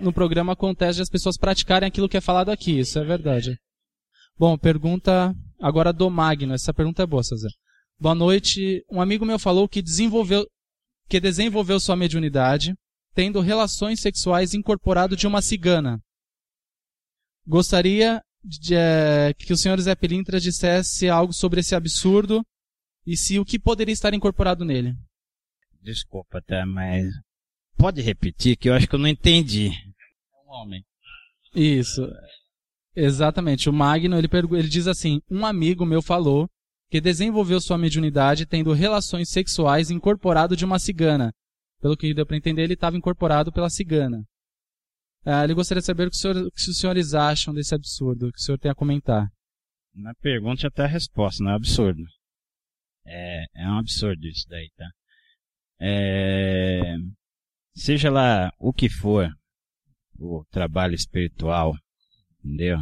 [0.00, 2.78] no programa acontece de as pessoas praticarem aquilo que é falado aqui.
[2.78, 3.58] Isso é verdade.
[4.38, 6.54] Bom, pergunta agora do Magno.
[6.54, 7.48] Essa pergunta é boa, Zé.
[7.98, 8.84] Boa noite.
[8.90, 10.46] Um amigo meu falou que desenvolveu,
[11.08, 12.74] que desenvolveu sua mediunidade
[13.16, 15.98] tendo relações sexuais incorporado de uma cigana.
[17.46, 22.44] Gostaria de, é, que o senhor Zé Pelintra dissesse algo sobre esse absurdo
[23.06, 24.94] e se o que poderia estar incorporado nele.
[25.86, 27.06] Desculpa, tá, mas
[27.78, 29.68] pode repetir que eu acho que eu não entendi.
[29.68, 30.84] É um homem.
[31.54, 32.02] Isso.
[32.92, 33.70] Exatamente.
[33.70, 36.48] O Magno, ele, ele diz assim: Um amigo meu falou
[36.90, 41.32] que desenvolveu sua mediunidade tendo relações sexuais incorporado de uma cigana.
[41.80, 44.24] Pelo que deu para entender, ele estava incorporado pela cigana.
[45.24, 48.26] Ah, ele gostaria de saber o que, senhor, o que os senhores acham desse absurdo,
[48.26, 49.28] o que o senhor tem a comentar.
[49.94, 52.02] Na pergunta até a resposta, não é absurdo.
[53.06, 54.86] É, é um absurdo isso daí, tá?
[55.78, 56.96] É,
[57.74, 59.28] seja lá o que for
[60.18, 61.74] o trabalho espiritual,
[62.38, 62.78] entendeu?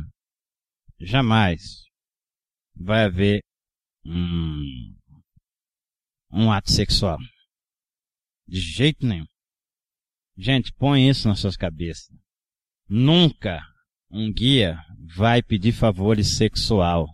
[1.00, 1.84] Jamais
[2.74, 3.42] vai haver
[4.04, 4.94] um,
[6.32, 7.18] um ato sexual.
[8.46, 9.26] De jeito nenhum.
[10.36, 12.08] Gente, põe isso nas suas cabeças.
[12.88, 13.60] Nunca
[14.10, 14.78] um guia
[15.16, 17.06] vai pedir favores sexual.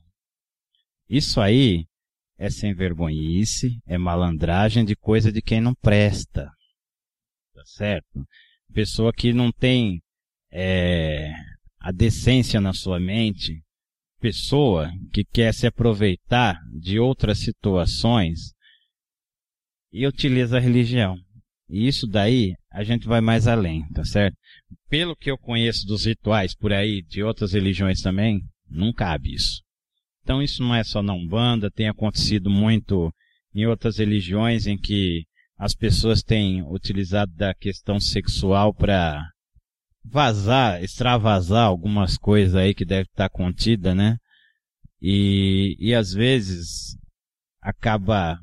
[1.08, 1.86] Isso aí
[2.40, 6.50] é sem vergonhice, é malandragem de coisa de quem não presta.
[7.54, 8.26] Tá certo?
[8.72, 10.00] Pessoa que não tem
[10.50, 11.34] é,
[11.78, 13.62] a decência na sua mente,
[14.18, 18.54] pessoa que quer se aproveitar de outras situações
[19.92, 21.18] e utiliza a religião.
[21.68, 24.34] E isso daí a gente vai mais além, tá certo?
[24.88, 29.60] Pelo que eu conheço dos rituais por aí, de outras religiões também, não cabe isso.
[30.22, 33.12] Então isso não é só na Umbanda, tem acontecido muito
[33.54, 35.24] em outras religiões em que
[35.58, 39.22] as pessoas têm utilizado da questão sexual para
[40.04, 44.16] vazar, extravasar algumas coisas aí que deve estar contida, né?
[45.02, 46.96] E, e às vezes
[47.60, 48.38] acaba,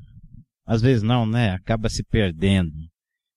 [0.66, 1.50] às vezes não, né?
[1.50, 2.72] Acaba se perdendo.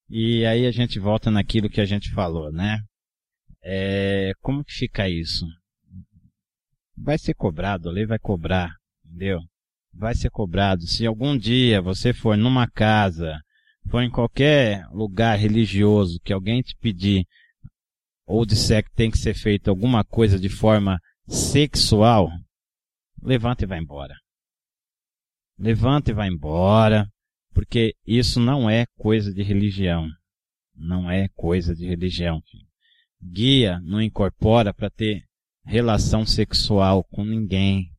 [0.09, 2.79] E aí a gente volta naquilo que a gente falou, né?
[3.63, 5.45] É, como que fica isso?
[7.01, 9.39] Vai ser cobrado, a lei vai cobrar, entendeu?
[9.93, 10.87] Vai ser cobrado.
[10.87, 13.39] Se algum dia você for numa casa,
[13.89, 17.25] for em qualquer lugar religioso que alguém te pedir
[18.25, 22.29] ou disser que tem que ser feito alguma coisa de forma sexual,
[23.21, 24.15] levanta e vai embora.
[25.57, 27.07] Levanta e vai embora,
[27.53, 30.07] porque isso não é coisa de religião.
[30.75, 32.41] Não é coisa de religião.
[32.49, 32.65] Filho.
[33.21, 35.23] Guia não incorpora para ter
[35.63, 37.91] relação sexual com ninguém.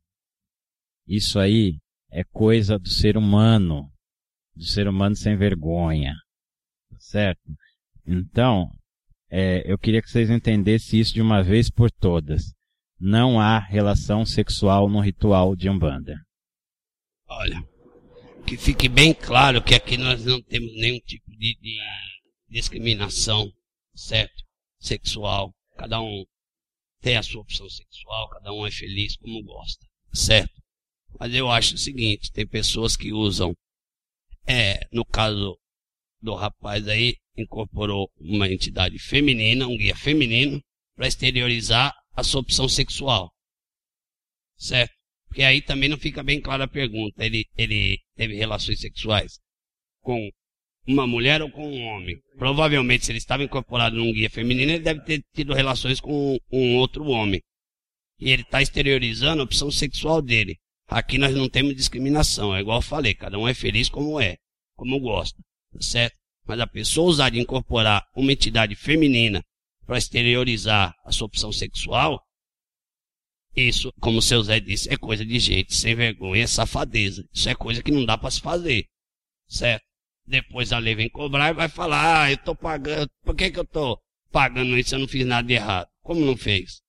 [1.06, 1.78] Isso aí
[2.10, 3.90] é coisa do ser humano,
[4.54, 6.14] do ser humano sem vergonha,
[6.90, 7.42] tá certo?
[8.06, 8.70] Então,
[9.30, 12.52] é, eu queria que vocês entendessem isso de uma vez por todas.
[13.00, 16.14] Não há relação sexual no ritual de Umbanda.
[17.26, 17.62] Olha,
[18.46, 21.78] que fique bem claro que aqui nós não temos nenhum tipo de, de
[22.48, 23.50] discriminação,
[23.94, 24.44] certo?
[24.78, 25.52] Sexual.
[25.76, 26.24] Cada um
[27.02, 29.84] tem a sua opção sexual, cada um é feliz como gosta,
[30.14, 30.62] certo?
[31.18, 33.54] Mas eu acho o seguinte, tem pessoas que usam,
[34.46, 35.58] é, no caso
[36.20, 40.62] do rapaz aí, incorporou uma entidade feminina, um guia feminino,
[40.94, 43.32] para exteriorizar a sua opção sexual.
[44.56, 44.94] Certo?
[45.26, 47.24] Porque aí também não fica bem clara a pergunta.
[47.24, 49.40] Ele, ele teve relações sexuais
[50.00, 50.30] com
[50.86, 52.16] uma mulher ou com um homem.
[52.36, 56.76] Provavelmente, se ele estava incorporado num guia feminino, ele deve ter tido relações com um
[56.76, 57.40] outro homem.
[58.18, 60.56] E ele está exteriorizando a opção sexual dele.
[60.88, 64.36] Aqui nós não temos discriminação, é igual eu falei, cada um é feliz como é,
[64.76, 65.38] como gosta,
[65.72, 66.16] tá certo?
[66.46, 69.42] Mas a pessoa usar de incorporar uma entidade feminina
[69.86, 72.20] para exteriorizar a sua opção sexual,
[73.54, 77.26] isso, como o seu Zé disse, é coisa de gente sem vergonha, é safadeza.
[77.32, 78.86] Isso é coisa que não dá para se fazer,
[79.46, 79.84] certo?
[80.26, 83.58] Depois a lei vem cobrar e vai falar, ah, eu tô pagando, por que que
[83.58, 83.98] eu tô
[84.30, 85.88] pagando isso, eu não fiz nada de errado.
[86.02, 86.80] Como não fez?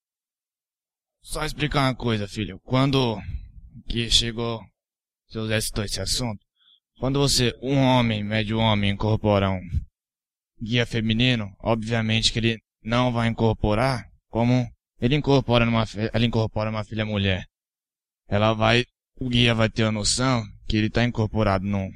[1.22, 2.60] Só explicar uma coisa, filho.
[2.64, 3.20] Quando
[3.88, 4.62] que chegou,
[5.28, 6.40] seu Zé citou esse assunto,
[7.00, 9.62] quando você, um homem, médio homem, incorpora um
[10.62, 14.68] guia feminino, obviamente que ele não vai incorporar como
[15.00, 17.46] ele incorpora numa, ela incorpora uma filha mulher.
[18.28, 18.86] Ela vai,
[19.20, 21.92] o guia vai ter a noção que ele está incorporado num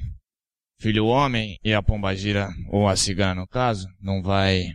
[0.79, 4.67] filho homem e a pombagira, ou a cigana no caso, não vai,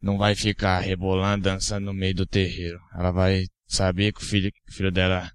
[0.00, 2.78] não vai ficar rebolando, dançando no meio do terreiro.
[2.94, 5.30] Ela vai saber que o filho, o filho dela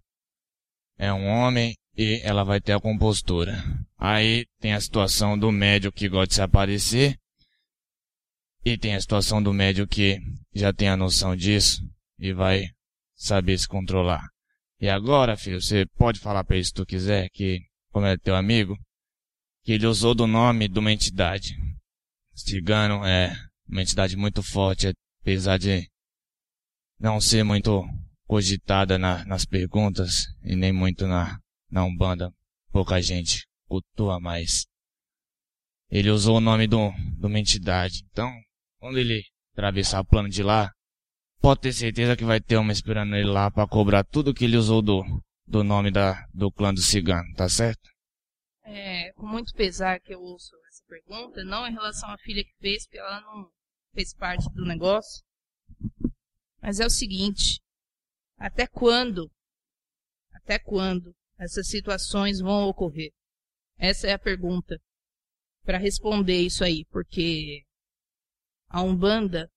[0.97, 3.63] é um homem e ela vai ter a compostura.
[3.97, 7.17] Aí tem a situação do médio que gosta de se aparecer
[8.65, 10.19] e tem a situação do médio que
[10.53, 11.81] já tem a noção disso
[12.17, 12.65] e vai
[13.15, 14.27] saber se controlar.
[14.79, 18.35] E agora, filho, você pode falar para ele se tu quiser, que, como é teu
[18.35, 18.77] amigo,
[19.63, 21.55] que ele usou do nome de uma entidade.
[22.35, 23.33] Cigano é
[23.67, 25.89] uma entidade muito forte, apesar de
[26.99, 27.83] não ser muito
[28.27, 32.31] cogitada na, nas perguntas e nem muito na, na Umbanda.
[32.71, 34.65] Pouca gente cultua mais.
[35.89, 38.03] Ele usou o nome de uma entidade.
[38.11, 38.31] Então,
[38.79, 39.23] quando ele
[39.53, 40.71] atravessar o plano de lá,
[41.39, 44.57] pode ter certeza que vai ter uma esperando ele lá para cobrar tudo que ele
[44.57, 45.03] usou do,
[45.45, 47.92] do nome da, do clã do cigano, tá certo?
[48.65, 52.55] É, com muito pesar que eu ouço essa pergunta, não em relação à filha que
[52.59, 53.51] fez, porque ela não
[53.93, 55.23] fez parte do negócio.
[56.61, 57.61] Mas é o seguinte,
[58.37, 59.29] até quando,
[60.31, 63.11] até quando essas situações vão ocorrer?
[63.77, 64.79] Essa é a pergunta
[65.63, 67.63] para responder isso aí, porque
[68.69, 69.49] a Umbanda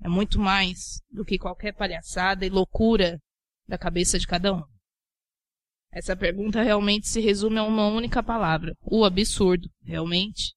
[0.00, 3.18] é muito mais do que qualquer palhaçada e loucura
[3.66, 4.71] da cabeça de cada um.
[5.92, 10.54] Essa pergunta realmente se resume a uma única palavra: o absurdo, realmente.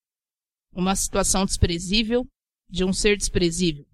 [0.72, 2.26] Uma situação desprezível
[2.70, 3.86] de um ser desprezível.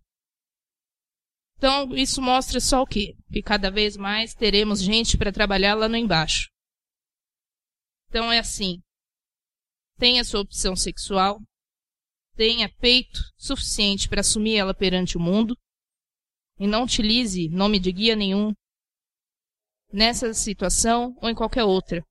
[1.58, 3.16] Então, isso mostra só o quê?
[3.32, 6.50] Que cada vez mais teremos gente para trabalhar lá no embaixo.
[8.10, 8.82] Então é assim:
[9.98, 11.40] tenha sua opção sexual,
[12.36, 15.56] tenha peito suficiente para assumir ela perante o mundo
[16.60, 18.54] e não utilize nome de guia nenhum
[19.92, 22.04] nessa situação ou em qualquer outra.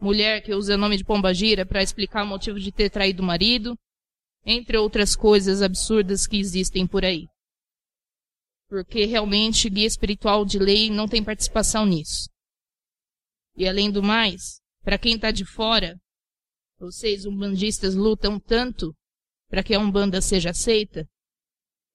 [0.00, 3.76] Mulher que usa nome de pombagira para explicar o motivo de ter traído o marido,
[4.44, 7.26] entre outras coisas absurdas que existem por aí.
[8.68, 12.28] Porque realmente guia espiritual de lei não tem participação nisso.
[13.56, 15.98] E além do mais, para quem está de fora,
[16.78, 18.94] vocês umbandistas lutam tanto
[19.48, 21.08] para que a Umbanda seja aceita,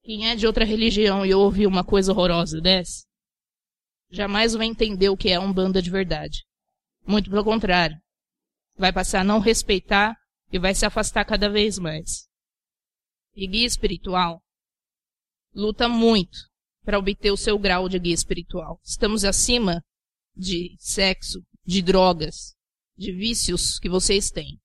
[0.04, 3.06] quem é de outra religião e ouve uma coisa horrorosa dessa,
[4.14, 6.46] jamais vai entender o que é a Umbanda de verdade.
[7.06, 7.98] Muito pelo contrário.
[8.78, 10.16] Vai passar a não respeitar
[10.52, 12.28] e vai se afastar cada vez mais.
[13.36, 14.42] E guia espiritual
[15.54, 16.38] luta muito
[16.84, 18.80] para obter o seu grau de guia espiritual.
[18.84, 19.84] Estamos acima
[20.36, 22.56] de sexo, de drogas,
[22.96, 24.60] de vícios que vocês têm.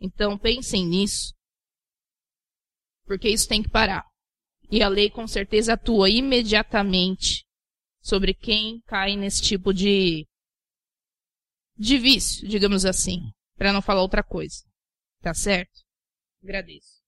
[0.00, 1.34] Então pensem nisso
[3.04, 4.04] porque isso tem que parar.
[4.70, 7.41] E a lei com certeza atua imediatamente
[8.02, 10.26] sobre quem cai nesse tipo de
[11.76, 13.20] de vício, digamos assim,
[13.56, 14.62] para não falar outra coisa.
[15.20, 15.80] Tá certo?
[16.42, 17.00] Agradeço.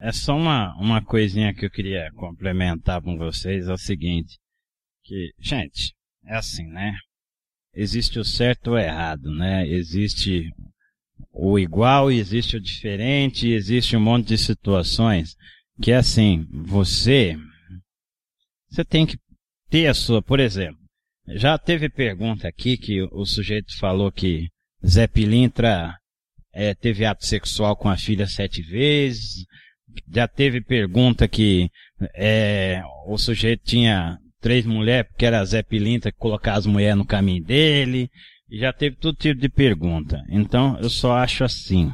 [0.00, 4.38] É só uma, uma coisinha que eu queria complementar com vocês, é o seguinte,
[5.02, 6.94] que, gente, é assim, né?
[7.74, 9.66] Existe o certo ou errado, né?
[9.66, 10.50] Existe
[11.32, 15.36] o igual, existe o diferente, existe um monte de situações
[15.80, 17.36] que é assim, você
[18.68, 19.18] você tem que
[19.70, 20.78] ter a sua, por exemplo,
[21.28, 24.48] já teve pergunta aqui que o sujeito falou que
[24.86, 25.96] Zé Pilintra
[26.52, 29.44] é, teve ato sexual com a filha sete vezes,
[30.12, 31.68] já teve pergunta que
[32.14, 37.06] é, o sujeito tinha três mulheres porque era Zé Pilintra que colocava as mulheres no
[37.06, 38.08] caminho dele,
[38.50, 40.22] já teve todo tipo de pergunta.
[40.28, 41.90] Então, eu só acho assim.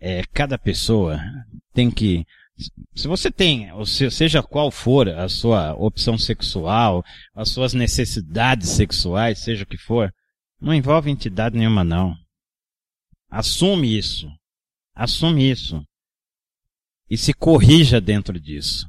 [0.00, 1.20] É, cada pessoa
[1.72, 2.24] tem que.
[2.94, 7.04] Se você tem, ou seja qual for a sua opção sexual,
[7.34, 10.12] as suas necessidades sexuais, seja o que for,
[10.60, 12.14] não envolve entidade nenhuma, não.
[13.28, 14.28] Assume isso.
[14.94, 15.84] Assume isso.
[17.10, 18.88] E se corrija dentro disso.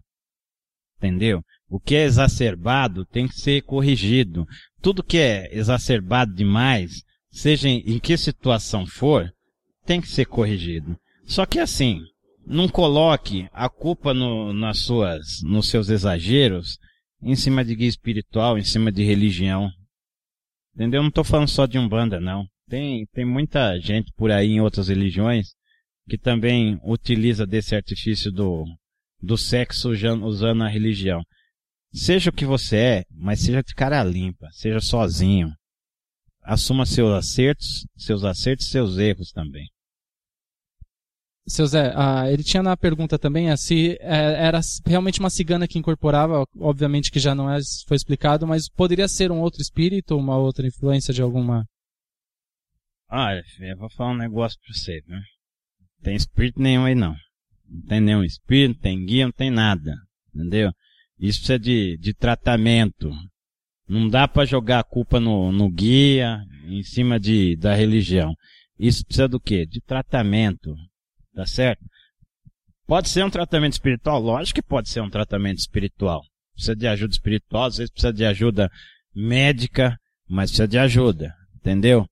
[0.97, 1.43] Entendeu?
[1.67, 4.47] O que é exacerbado tem que ser corrigido
[4.85, 9.33] tudo que é exacerbado demais, seja em, em que situação for,
[9.83, 10.95] tem que ser corrigido.
[11.25, 12.03] Só que assim,
[12.45, 16.77] não coloque a culpa no, nas suas, nos seus exageros
[17.21, 19.69] em cima de guia espiritual, em cima de religião.
[20.75, 21.01] Entendeu?
[21.01, 22.45] Não estou falando só de Umbanda, não.
[22.67, 25.55] Tem, tem muita gente por aí em outras religiões
[26.07, 28.65] que também utiliza desse artifício do,
[29.21, 31.23] do sexo usando, a religião.
[31.91, 35.51] Seja o que você é, mas seja de cara limpa, seja sozinho.
[36.43, 39.67] Assuma seus acertos, seus acertos seus erros também.
[41.47, 45.67] Seu Zé, ah, ele tinha na pergunta também ah, se é, era realmente uma cigana
[45.67, 50.17] que incorporava, obviamente que já não é, foi explicado, mas poderia ser um outro espírito,
[50.17, 51.63] uma outra influência de alguma.
[53.11, 55.21] Olha, eu vou falar um negócio pra você, né?
[55.79, 57.15] Não tem espírito nenhum aí não.
[57.69, 59.95] Não tem nenhum espírito, não tem guia, não tem nada.
[60.33, 60.71] Entendeu?
[61.19, 63.11] Isso precisa de, de tratamento.
[63.87, 68.33] Não dá para jogar a culpa no, no guia, em cima de, da religião.
[68.79, 69.65] Isso precisa do quê?
[69.65, 70.75] De tratamento.
[71.35, 71.83] Tá certo?
[72.87, 74.21] Pode ser um tratamento espiritual?
[74.21, 76.21] Lógico que pode ser um tratamento espiritual.
[76.53, 78.71] Precisa de ajuda espiritual, às vezes precisa de ajuda
[79.13, 81.33] médica, mas precisa de ajuda.
[81.55, 82.05] Entendeu?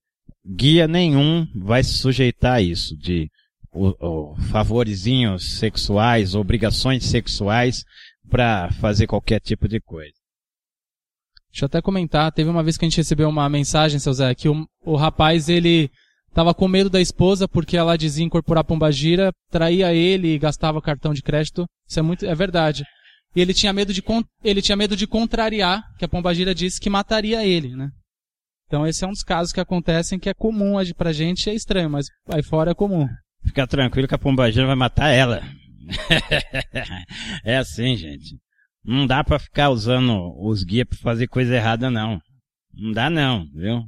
[0.46, 3.30] Guia nenhum vai se sujeitar a isso, de
[3.72, 7.82] o, o, sexuais, obrigações sexuais
[8.28, 10.12] para fazer qualquer tipo de coisa.
[11.50, 14.34] Deixa eu até comentar, teve uma vez que a gente recebeu uma mensagem, seu Zé,
[14.34, 15.90] que o, o rapaz, ele
[16.34, 21.14] Tava com medo da esposa porque ela dizia incorporar pombagira, traía ele e gastava cartão
[21.14, 21.64] de crédito.
[21.88, 22.84] Isso é muito, é verdade.
[23.36, 24.02] E ele tinha medo de,
[24.42, 27.88] ele tinha medo de contrariar, que a pombagira disse que mataria ele, né?
[28.66, 31.88] Então esse é um dos casos que acontecem que é comum pra gente, é estranho,
[31.88, 33.06] mas aí fora é comum.
[33.44, 35.40] Fica tranquilo que a pombagira vai matar ela.
[37.44, 38.38] é assim, gente.
[38.84, 42.20] Não dá para ficar usando os guias para fazer coisa errada, não.
[42.72, 43.84] Não dá não, viu?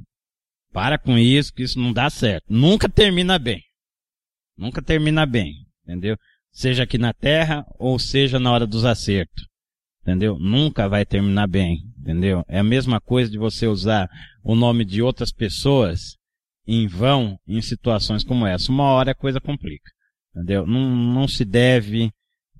[0.77, 2.53] Para com isso, que isso não dá certo.
[2.53, 3.63] Nunca termina bem.
[4.55, 6.15] Nunca termina bem, entendeu?
[6.51, 9.47] Seja aqui na Terra ou seja na hora dos acertos.
[10.03, 10.37] Entendeu?
[10.37, 12.45] Nunca vai terminar bem, entendeu?
[12.47, 14.07] É a mesma coisa de você usar
[14.43, 16.15] o nome de outras pessoas
[16.67, 18.71] em vão em situações como essa.
[18.71, 19.91] Uma hora a coisa complica,
[20.29, 20.67] entendeu?
[20.67, 22.11] Não, não se deve,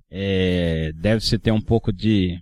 [0.09, 2.35] é, deve se ter um pouco de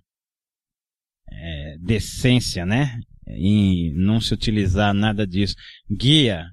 [1.30, 2.98] é, decência, né?
[3.28, 5.56] Em não se utilizar nada disso.
[5.90, 6.46] Guia,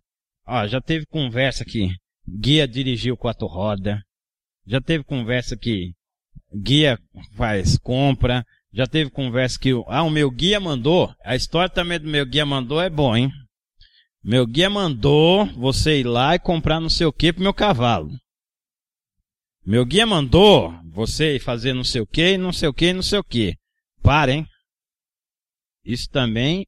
[0.47, 1.91] ó, já teve conversa que
[2.29, 3.99] guia dirigiu quatro rodas,
[4.67, 5.93] já teve conversa que
[6.55, 6.99] guia
[7.37, 12.09] faz compra, já teve conversa que, ah, o meu guia mandou, a história também do
[12.09, 13.31] meu guia mandou é bom, hein?
[14.25, 18.11] Meu guia mandou você ir lá e comprar não sei o que pro meu cavalo.
[19.67, 23.03] Meu guia mandou você ir fazer não sei o que, não sei o que, não
[23.03, 23.57] sei o que.
[24.03, 24.47] Parem.
[25.85, 26.67] Isso também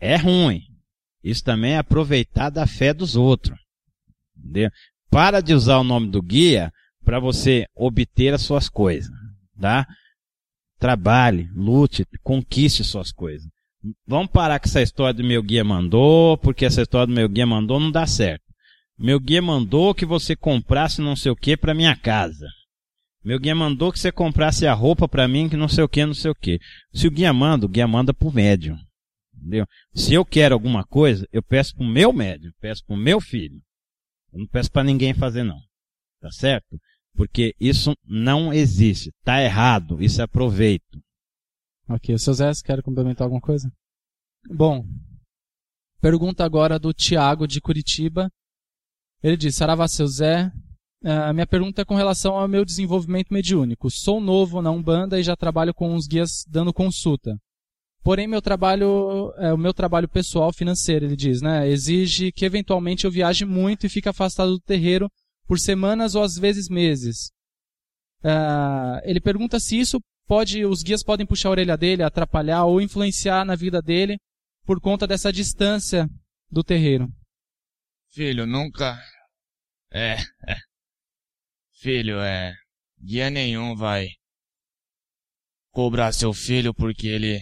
[0.00, 0.62] é ruim.
[1.22, 3.58] Isso também é aproveitar da fé dos outros.
[4.36, 4.70] Entendeu?
[5.10, 6.72] Para de usar o nome do guia
[7.04, 9.10] para você obter as suas coisas,
[9.60, 9.86] tá?
[10.78, 13.48] Trabalhe, lute, conquiste suas coisas.
[14.06, 17.46] Vamos parar com essa história do meu guia mandou, porque essa história do meu guia
[17.46, 18.44] mandou não dá certo.
[18.98, 22.46] Meu guia mandou que você comprasse não sei o que para minha casa.
[23.24, 26.04] Meu guia mandou que você comprasse a roupa para mim, que não sei o que,
[26.04, 26.58] não sei o que.
[26.92, 28.76] Se o guia manda, o guia manda pro médium.
[29.34, 29.66] Entendeu?
[29.94, 33.60] Se eu quero alguma coisa, eu peço pro meu médium, peço pro meu filho.
[34.32, 35.60] Eu não peço para ninguém fazer não.
[36.20, 36.80] Tá certo?
[37.14, 39.12] Porque isso não existe.
[39.22, 40.02] Tá errado.
[40.02, 41.00] Isso é proveito.
[41.88, 42.16] Ok.
[42.18, 43.70] Seu Zé, quer complementar alguma coisa?
[44.48, 44.84] Bom,
[46.00, 48.30] pergunta agora do Tiago de Curitiba.
[49.22, 50.50] Ele diz, Saravá, seu Zé,
[51.04, 53.90] a minha pergunta é com relação ao meu desenvolvimento mediúnico.
[53.90, 57.36] Sou novo na Umbanda e já trabalho com uns guias dando consulta.
[58.02, 63.04] Porém, meu trabalho, é, o meu trabalho pessoal financeiro, ele diz, né, exige que eventualmente
[63.04, 65.08] eu viaje muito e fique afastado do terreiro
[65.46, 67.30] por semanas ou às vezes meses.
[68.24, 72.80] É, ele pergunta se isso pode, os guias podem puxar a orelha dele, atrapalhar ou
[72.80, 74.18] influenciar na vida dele
[74.64, 76.08] por conta dessa distância
[76.50, 77.08] do terreiro.
[78.10, 78.98] Filho, nunca.
[79.92, 80.16] É,
[80.48, 80.71] é.
[81.82, 82.54] Filho, é.
[83.02, 84.06] Guia nenhum vai
[85.72, 87.40] cobrar seu filho porque ele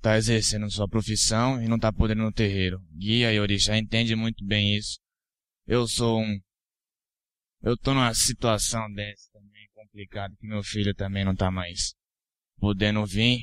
[0.00, 2.78] tá exercendo sua profissão e não tá podendo no terreiro.
[2.96, 4.96] Guia e orixá entende muito bem isso.
[5.66, 6.38] Eu sou um.
[7.62, 11.94] Eu tô numa situação dessa também complicada que meu filho também não tá mais
[12.60, 13.40] podendo vir.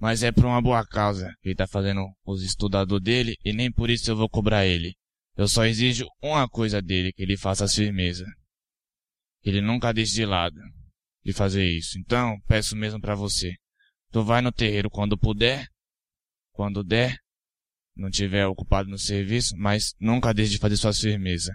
[0.00, 1.30] Mas é por uma boa causa.
[1.44, 4.96] Ele tá fazendo os estudadores dele e nem por isso eu vou cobrar ele.
[5.36, 8.24] Eu só exijo uma coisa dele, que ele faça firmeza
[9.48, 10.60] ele nunca deixe de lado
[11.24, 11.98] de fazer isso.
[11.98, 13.54] Então, peço mesmo para você.
[14.10, 15.68] Tu vai no terreiro quando puder,
[16.52, 17.16] quando der,
[17.94, 21.54] não tiver ocupado no serviço, mas nunca deixe de fazer suas firmeza.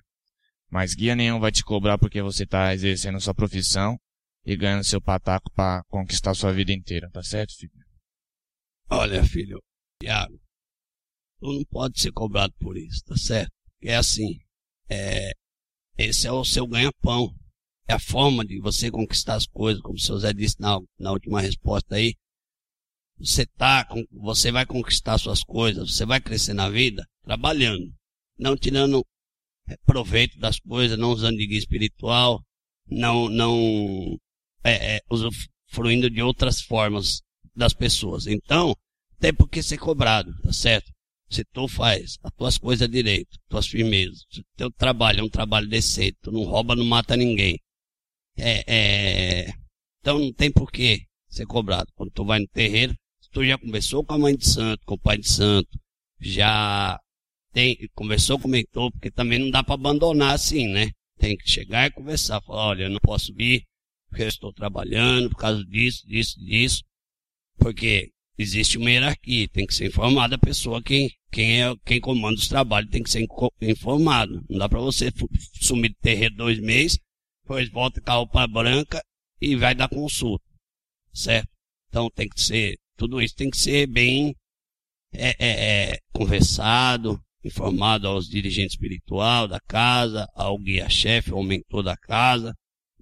[0.69, 3.97] Mas guia nenhum vai te cobrar porque você está exercendo sua profissão
[4.45, 7.73] e ganhando seu pataco para conquistar sua vida inteira, tá certo, filho?
[8.89, 9.61] Olha, filho,
[10.01, 10.39] Tiago,
[11.39, 13.51] tu não pode ser cobrado por isso, tá certo?
[13.81, 14.39] É assim,
[14.89, 15.31] é,
[15.97, 17.33] esse é o seu ganha-pão.
[17.87, 21.11] É a forma de você conquistar as coisas, como o seu Zé disse na, na
[21.11, 22.15] última resposta aí.
[23.19, 27.93] Você tá, você vai conquistar suas coisas, você vai crescer na vida trabalhando,
[28.37, 29.05] não tirando
[29.67, 32.43] é, proveito das coisas, não usando de guia espiritual,
[32.89, 34.17] não, não
[34.63, 37.21] é, é, usufruindo de outras formas
[37.55, 38.25] das pessoas.
[38.25, 38.75] Então,
[39.19, 40.91] tem por que ser cobrado, tá certo?
[41.29, 45.69] Se tu faz as tuas coisas direito, tuas firmezas, se teu trabalho é um trabalho
[45.69, 47.57] decente, tu não rouba, não mata ninguém.
[48.37, 49.53] É, é,
[49.99, 51.91] então não tem por que ser cobrado.
[51.95, 52.95] Quando tu vai no terreiro,
[53.31, 55.69] tu já conversou com a mãe de santo, com o pai de santo,
[56.19, 56.99] já
[57.53, 60.89] tem, conversou com o mentor, porque também não dá para abandonar assim, né?
[61.17, 63.63] Tem que chegar e conversar, falar, olha, eu não posso vir,
[64.09, 66.83] porque eu estou trabalhando por causa disso, disso, disso.
[67.57, 72.39] Porque existe uma hierarquia, tem que ser informada a pessoa quem, quem é quem comanda
[72.39, 73.25] os trabalhos, tem que ser
[73.61, 74.43] informado.
[74.49, 75.11] Não dá para você
[75.61, 76.99] sumir de terreiro dois meses,
[77.51, 79.03] depois volta com a roupa branca
[79.41, 80.45] e vai dar consulta,
[81.13, 81.49] certo?
[81.89, 84.33] Então tem que ser tudo isso tem que ser bem
[85.13, 91.97] é, é, é, conversado, informado aos dirigentes espiritual da casa, ao guia-chefe, ao mentor da
[91.97, 92.53] casa,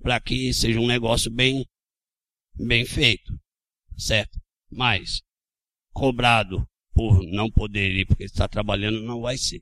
[0.01, 1.63] para que seja um negócio bem,
[2.55, 3.37] bem feito,
[3.97, 4.39] certo?
[4.71, 5.21] Mas,
[5.93, 9.61] cobrado por não poder ir porque está trabalhando, não vai ser.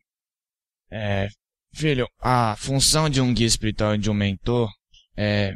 [0.90, 1.28] É,
[1.74, 4.70] filho, a função de um guia espiritual e de um mentor
[5.18, 5.56] é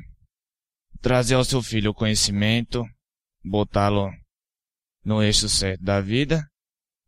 [1.01, 2.84] trazer ao seu filho o conhecimento,
[3.43, 4.12] botá-lo
[5.05, 6.45] no eixo certo da vida.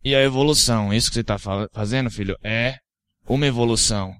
[0.04, 1.38] E a evolução, isso que você está
[1.72, 2.78] fazendo, filho, é
[3.26, 4.14] uma evolução.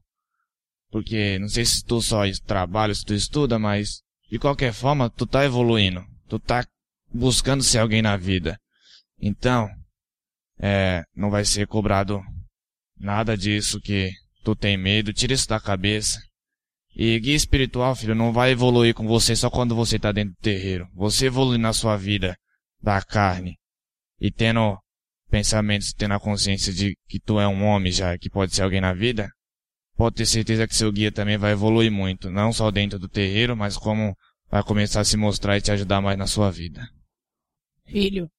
[0.90, 5.26] Porque não sei se tu só trabalha, se tu estuda, mas de qualquer forma tu
[5.26, 6.06] tá evoluindo.
[6.30, 6.66] Tu tá
[7.14, 8.58] buscando ser alguém na vida.
[9.20, 9.70] Então,
[10.60, 12.22] é, não vai ser cobrado
[12.98, 14.12] nada disso que
[14.44, 16.22] tu tem medo, tira isso da cabeça.
[16.96, 20.42] E guia espiritual, filho, não vai evoluir com você só quando você tá dentro do
[20.42, 20.88] terreiro.
[20.94, 22.38] Você evolui na sua vida
[22.82, 23.58] da carne
[24.20, 24.78] e tendo
[25.30, 28.80] pensamentos, tendo a consciência de que tu é um homem já, que pode ser alguém
[28.80, 29.30] na vida,
[29.96, 33.58] pode ter certeza que seu guia também vai evoluir muito, não só dentro do terreiro,
[33.58, 34.16] mas como
[34.50, 36.88] vai começar a se mostrar e te ajudar mais na sua vida.
[37.86, 38.30] Filho,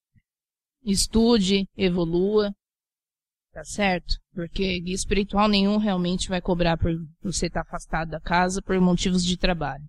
[0.84, 2.54] estude, evolua,
[3.54, 4.16] tá certo?
[4.32, 6.90] Porque guia espiritual nenhum realmente vai cobrar por
[7.22, 9.84] você estar afastado da casa por motivos de trabalho.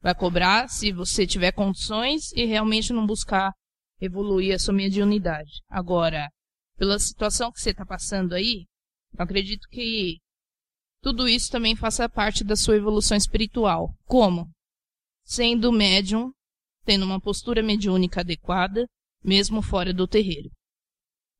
[0.00, 3.52] Vai cobrar se você tiver condições e realmente não buscar
[4.00, 5.50] evoluir a sua mediunidade.
[5.68, 6.30] Agora,
[6.78, 8.64] pela situação que você está passando aí,
[9.12, 10.18] eu acredito que
[11.02, 13.94] tudo isso também faça parte da sua evolução espiritual.
[14.06, 14.50] Como?
[15.24, 16.32] Sendo médium,
[16.86, 18.86] tendo uma postura mediúnica adequada,
[19.22, 20.50] mesmo fora do terreiro.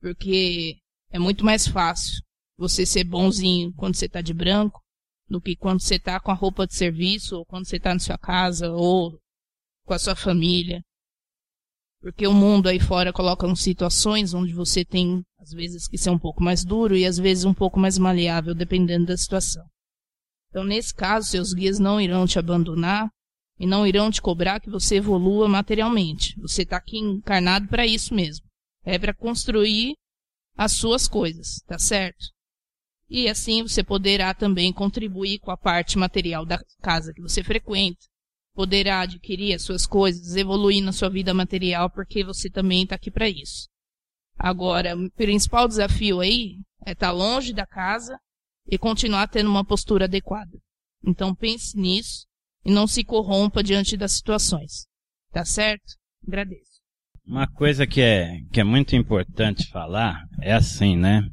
[0.01, 0.77] Porque
[1.15, 2.21] é muito mais fácil
[2.59, 4.83] você ser bonzinho quando você está de branco
[5.29, 8.01] do que quando você está com a roupa de serviço, ou quando você está na
[8.01, 9.17] sua casa, ou
[9.87, 10.83] com a sua família.
[12.01, 16.19] Porque o mundo aí fora coloca situações onde você tem, às vezes, que ser um
[16.19, 19.65] pouco mais duro e às vezes um pouco mais maleável, dependendo da situação.
[20.51, 23.09] Então, nesse caso, seus guias não irão te abandonar
[23.59, 26.39] e não irão te cobrar que você evolua materialmente.
[26.41, 28.45] Você está aqui encarnado para isso mesmo.
[28.85, 29.95] É para construir
[30.57, 32.27] as suas coisas, tá certo?
[33.09, 38.01] E assim você poderá também contribuir com a parte material da casa que você frequenta,
[38.55, 43.11] poderá adquirir as suas coisas, evoluir na sua vida material, porque você também está aqui
[43.11, 43.69] para isso.
[44.37, 48.19] Agora, o principal desafio aí é estar tá longe da casa
[48.67, 50.59] e continuar tendo uma postura adequada.
[51.07, 52.27] Então pense nisso
[52.65, 54.87] e não se corrompa diante das situações.
[55.31, 55.95] Tá certo?
[56.27, 56.74] Agradeço.
[57.27, 61.27] Uma coisa que é, que é muito importante falar é assim, né?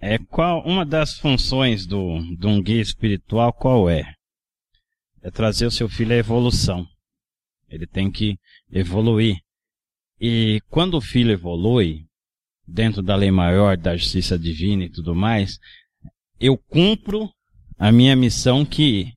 [0.00, 4.14] É qual uma das funções do, de um guia espiritual qual é?
[5.22, 6.86] é trazer o seu filho à evolução.
[7.68, 8.38] Ele tem que
[8.70, 9.36] evoluir.
[10.20, 12.04] E quando o filho evolui,
[12.66, 15.58] dentro da lei maior, da justiça divina e tudo mais,
[16.38, 17.28] eu cumpro
[17.78, 19.12] a minha missão que,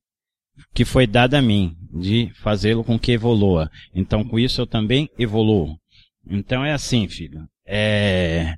[0.73, 3.69] que foi dada a mim, de fazê-lo com que evolua.
[3.93, 5.77] Então, com isso, eu também evoluo.
[6.27, 7.47] Então, é assim, filho.
[7.65, 8.55] É,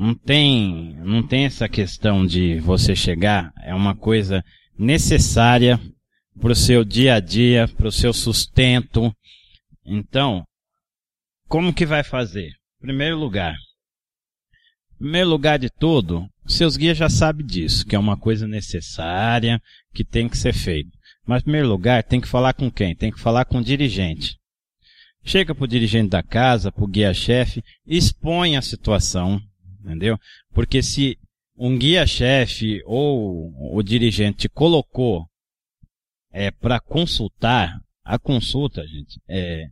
[0.00, 4.42] não tem, não tem essa questão de você chegar, é uma coisa
[4.78, 5.78] necessária
[6.40, 9.14] para o seu dia a dia, para o seu sustento.
[9.84, 10.42] Então,
[11.46, 12.52] como que vai fazer?
[12.80, 13.54] Primeiro lugar.
[14.98, 19.60] Primeiro lugar de tudo, seus guias já sabem disso, que é uma coisa necessária,
[19.92, 20.90] que tem que ser feito.
[21.26, 22.96] Mas, em primeiro lugar, tem que falar com quem?
[22.96, 24.39] Tem que falar com o dirigente.
[25.22, 29.40] Chega para o dirigente da casa, para o guia-chefe, expõe a situação,
[29.82, 30.18] entendeu?
[30.52, 31.18] Porque se
[31.56, 35.26] um guia-chefe ou o dirigente colocou
[36.32, 39.66] é, para consultar, a consulta, gente, é,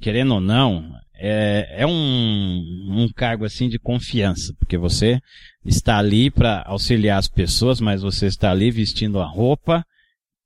[0.00, 5.20] querendo ou não, é, é um, um cargo assim de confiança, porque você
[5.64, 9.84] está ali para auxiliar as pessoas, mas você está ali vestindo a roupa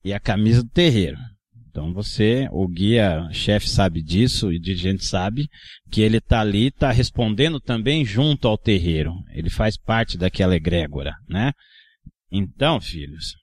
[0.05, 1.18] e a camisa do terreiro.
[1.73, 5.49] Então você, o guia chefe sabe disso e o dirigente sabe
[5.91, 9.14] que ele está ali, está respondendo também junto ao terreiro.
[9.31, 11.51] Ele faz parte daquela egrégora, né?
[12.31, 13.37] Então, filhos,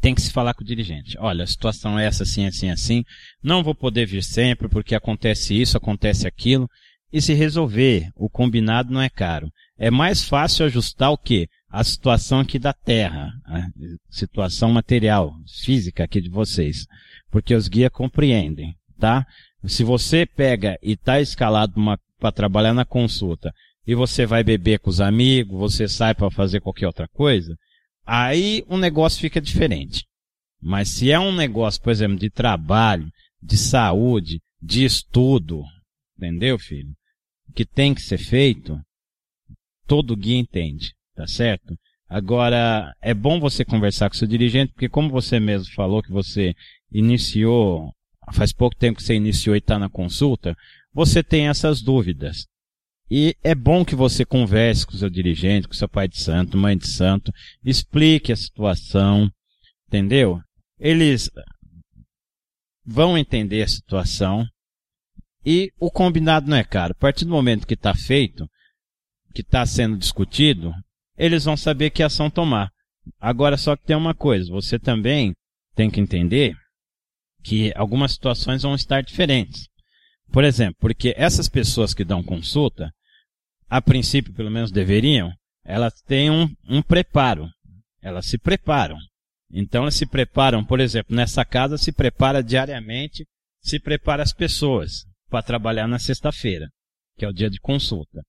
[0.00, 1.14] tem que se falar com o dirigente.
[1.18, 3.04] Olha, a situação é essa, assim, assim, assim.
[3.42, 6.66] Não vou poder vir sempre porque acontece isso, acontece aquilo.
[7.12, 9.50] E se resolver, o combinado não é caro.
[9.76, 11.48] É mais fácil ajustar o quê?
[11.68, 13.60] A situação aqui da Terra, a
[14.08, 16.86] situação material, física aqui de vocês
[17.36, 19.26] porque os guias compreendem, tá?
[19.66, 21.74] Se você pega e está escalado
[22.18, 23.52] para trabalhar na consulta
[23.86, 27.54] e você vai beber com os amigos, você sai para fazer qualquer outra coisa,
[28.06, 30.06] aí o negócio fica diferente.
[30.62, 33.06] Mas se é um negócio, por exemplo, de trabalho,
[33.42, 35.62] de saúde, de estudo,
[36.16, 36.94] entendeu, filho?
[37.54, 38.80] Que tem que ser feito,
[39.86, 41.76] todo guia entende, tá certo?
[42.08, 46.54] Agora, é bom você conversar com seu dirigente, porque como você mesmo falou que você
[46.90, 47.92] iniciou,
[48.32, 50.56] faz pouco tempo que você iniciou e está na consulta,
[50.92, 52.46] você tem essas dúvidas.
[53.08, 56.56] E é bom que você converse com o seu dirigente, com seu pai de santo,
[56.56, 57.32] mãe de santo,
[57.64, 59.30] explique a situação,
[59.86, 60.40] entendeu?
[60.78, 61.30] Eles
[62.84, 64.44] vão entender a situação
[65.44, 66.92] e o combinado não é caro.
[66.92, 68.48] A partir do momento que está feito,
[69.32, 70.72] que está sendo discutido,
[71.16, 72.70] eles vão saber que ação tomar.
[73.20, 75.32] Agora só que tem uma coisa, você também
[75.76, 76.56] tem que entender
[77.46, 79.68] que algumas situações vão estar diferentes.
[80.32, 82.90] Por exemplo, porque essas pessoas que dão consulta,
[83.68, 85.32] a princípio, pelo menos deveriam,
[85.64, 87.48] elas têm um, um preparo.
[88.02, 88.96] Elas se preparam.
[89.48, 93.24] Então, elas se preparam, por exemplo, nessa casa se prepara diariamente,
[93.62, 96.68] se prepara as pessoas para trabalhar na sexta-feira,
[97.16, 98.22] que é o dia de consulta.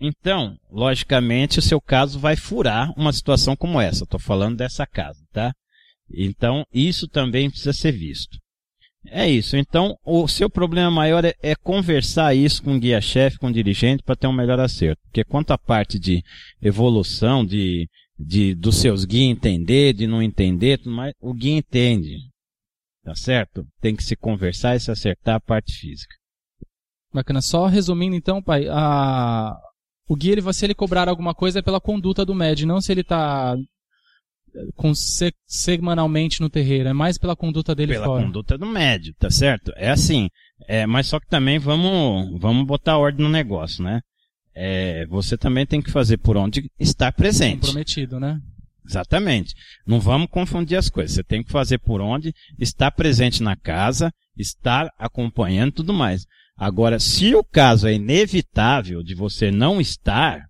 [0.00, 4.04] Então, logicamente, o seu caso vai furar uma situação como essa.
[4.04, 5.52] Estou falando dessa casa, tá?
[6.08, 8.41] Então, isso também precisa ser visto.
[9.06, 9.56] É isso.
[9.56, 14.02] Então, o seu problema maior é, é conversar isso com o guia-chefe, com o dirigente,
[14.02, 15.02] para ter um melhor acerto.
[15.04, 16.22] Porque quanto à parte de
[16.60, 17.88] evolução, de,
[18.18, 22.16] de dos seus guias entender, de não entender, tudo mais, o guia entende.
[23.04, 23.66] Tá certo?
[23.80, 26.14] Tem que se conversar e se acertar a parte física.
[27.12, 27.42] Bacana.
[27.42, 29.52] Só resumindo então, pai, a...
[30.08, 32.92] o guia, ele, se ele cobrar alguma coisa é pela conduta do médium, não se
[32.92, 33.56] ele está
[34.94, 38.18] se, semanalmente no terreiro, é mais pela conduta dele pela fora.
[38.18, 39.72] Pela conduta do médio, tá certo?
[39.76, 40.28] É assim,
[40.68, 44.00] é, mas só que também vamos, vamos botar ordem no negócio, né?
[44.54, 47.60] É, você também tem que fazer por onde estar presente.
[47.60, 48.38] Comprometido, né?
[48.86, 49.54] Exatamente.
[49.86, 51.14] Não vamos confundir as coisas.
[51.14, 56.26] Você tem que fazer por onde estar presente na casa, estar acompanhando tudo mais.
[56.56, 60.46] Agora, se o caso é inevitável de você não estar,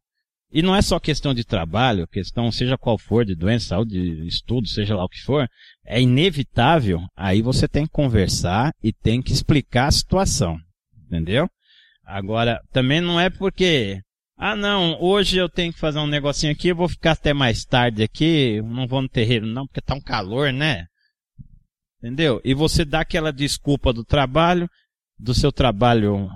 [0.53, 4.27] e não é só questão de trabalho, questão seja qual for, de doença, saúde, de
[4.27, 5.49] estudo, seja lá o que for,
[5.87, 10.59] é inevitável, aí você tem que conversar e tem que explicar a situação.
[11.07, 11.49] Entendeu?
[12.05, 13.99] Agora, também não é porque,
[14.37, 17.65] ah não, hoje eu tenho que fazer um negocinho aqui, eu vou ficar até mais
[17.65, 20.85] tarde aqui, não vou no terreiro não, porque tá um calor, né?
[21.99, 22.43] Entendeu?
[22.45, 24.69] E você dá aquela desculpa do trabalho,
[25.19, 26.29] do seu trabalho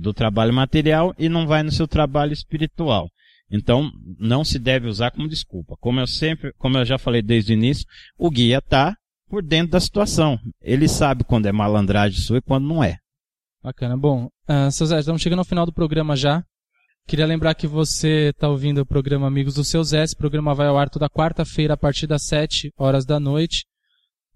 [0.00, 3.08] do trabalho material e não vai no seu trabalho espiritual.
[3.50, 5.76] Então, não se deve usar como desculpa.
[5.80, 7.84] Como eu sempre, como eu já falei desde o início,
[8.16, 8.96] o guia está
[9.28, 10.38] por dentro da situação.
[10.60, 12.98] Ele sabe quando é malandragem sua e quando não é.
[13.62, 13.96] Bacana.
[13.96, 16.44] Bom, uh, seu Zé, estamos chegando ao final do programa já.
[17.06, 20.04] Queria lembrar que você está ouvindo o programa Amigos do Seu Zé.
[20.04, 23.66] Esse programa vai ao ar toda quarta-feira a partir das 7 horas da noite.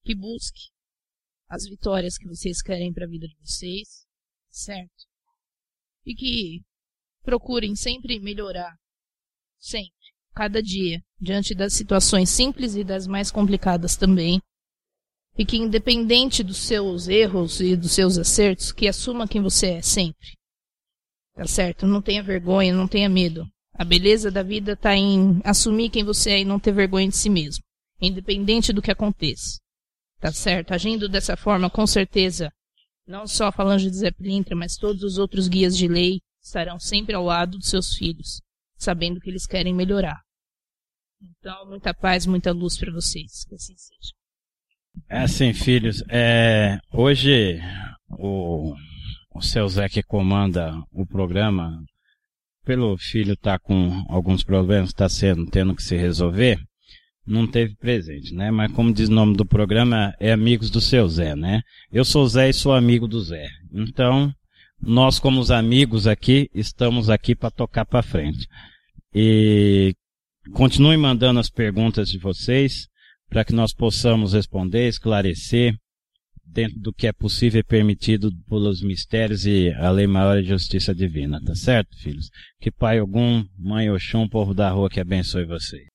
[0.02, 0.70] Que busque
[1.48, 4.06] as vitórias que vocês querem para a vida de vocês,
[4.50, 5.06] certo?
[6.04, 6.62] E que
[7.22, 8.74] procurem sempre melhorar,
[9.58, 9.92] sempre,
[10.34, 14.40] cada dia, diante das situações simples e das mais complicadas também.
[15.39, 19.82] E que independente dos seus erros e dos seus acertos, que assuma quem você é
[19.82, 20.36] sempre.
[21.34, 21.86] Tá certo?
[21.86, 23.47] Não tenha vergonha, não tenha medo.
[23.72, 27.16] A beleza da vida está em assumir quem você é e não ter vergonha de
[27.16, 27.62] si mesmo,
[28.01, 29.61] independente do que aconteça.
[30.18, 30.72] Tá certo?
[30.72, 32.53] Agindo dessa forma, com certeza,
[33.07, 34.11] não só a Falange de Zé
[34.57, 38.41] mas todos os outros guias de lei estarão sempre ao lado dos seus filhos,
[38.76, 40.20] sabendo que eles querem melhorar.
[41.22, 43.45] Então, muita paz, muita luz para vocês.
[43.45, 44.17] Que assim seja.
[45.09, 46.03] É assim, filhos.
[46.09, 47.61] É, hoje,
[48.11, 48.74] o,
[49.34, 51.82] o seu Zé que comanda o programa,
[52.64, 56.59] pelo filho tá com alguns problemas, está sendo, tendo que se resolver,
[57.26, 58.51] não teve presente, né?
[58.51, 61.61] Mas como diz o nome do programa, é Amigos do Seu Zé, né?
[61.92, 63.49] Eu sou Zé e sou amigo do Zé.
[63.72, 64.32] Então,
[64.80, 68.46] nós como os amigos aqui, estamos aqui para tocar para frente.
[69.14, 69.94] E
[70.53, 72.88] continuem mandando as perguntas de vocês
[73.28, 75.74] para que nós possamos responder, esclarecer
[76.44, 80.94] dentro do que é possível e permitido pelos mistérios e a lei maior e justiça
[80.94, 82.30] divina, tá certo, filhos?
[82.60, 85.86] Que Pai algum, Mãe Oxum, povo da rua que abençoe vocês.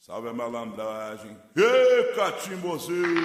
[0.00, 1.36] Salve a malandragem.
[1.56, 3.24] Ê, catimbozinho!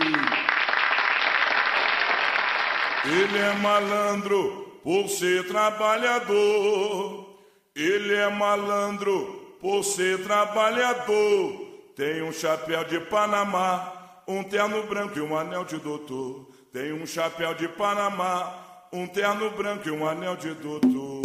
[3.06, 7.38] Ele é malandro por ser trabalhador.
[7.76, 11.69] Ele é malandro por ser trabalhador.
[12.00, 16.48] Tem um chapéu de Panamá, um terno branco e um anel de doutor.
[16.72, 21.22] Tem um chapéu de Panamá, um terno branco e um anel de doutor.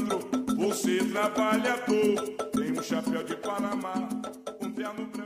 [0.76, 2.28] você trabalhador.
[2.52, 4.08] Tem um chapéu de Panamá,
[4.60, 5.25] um terno branco.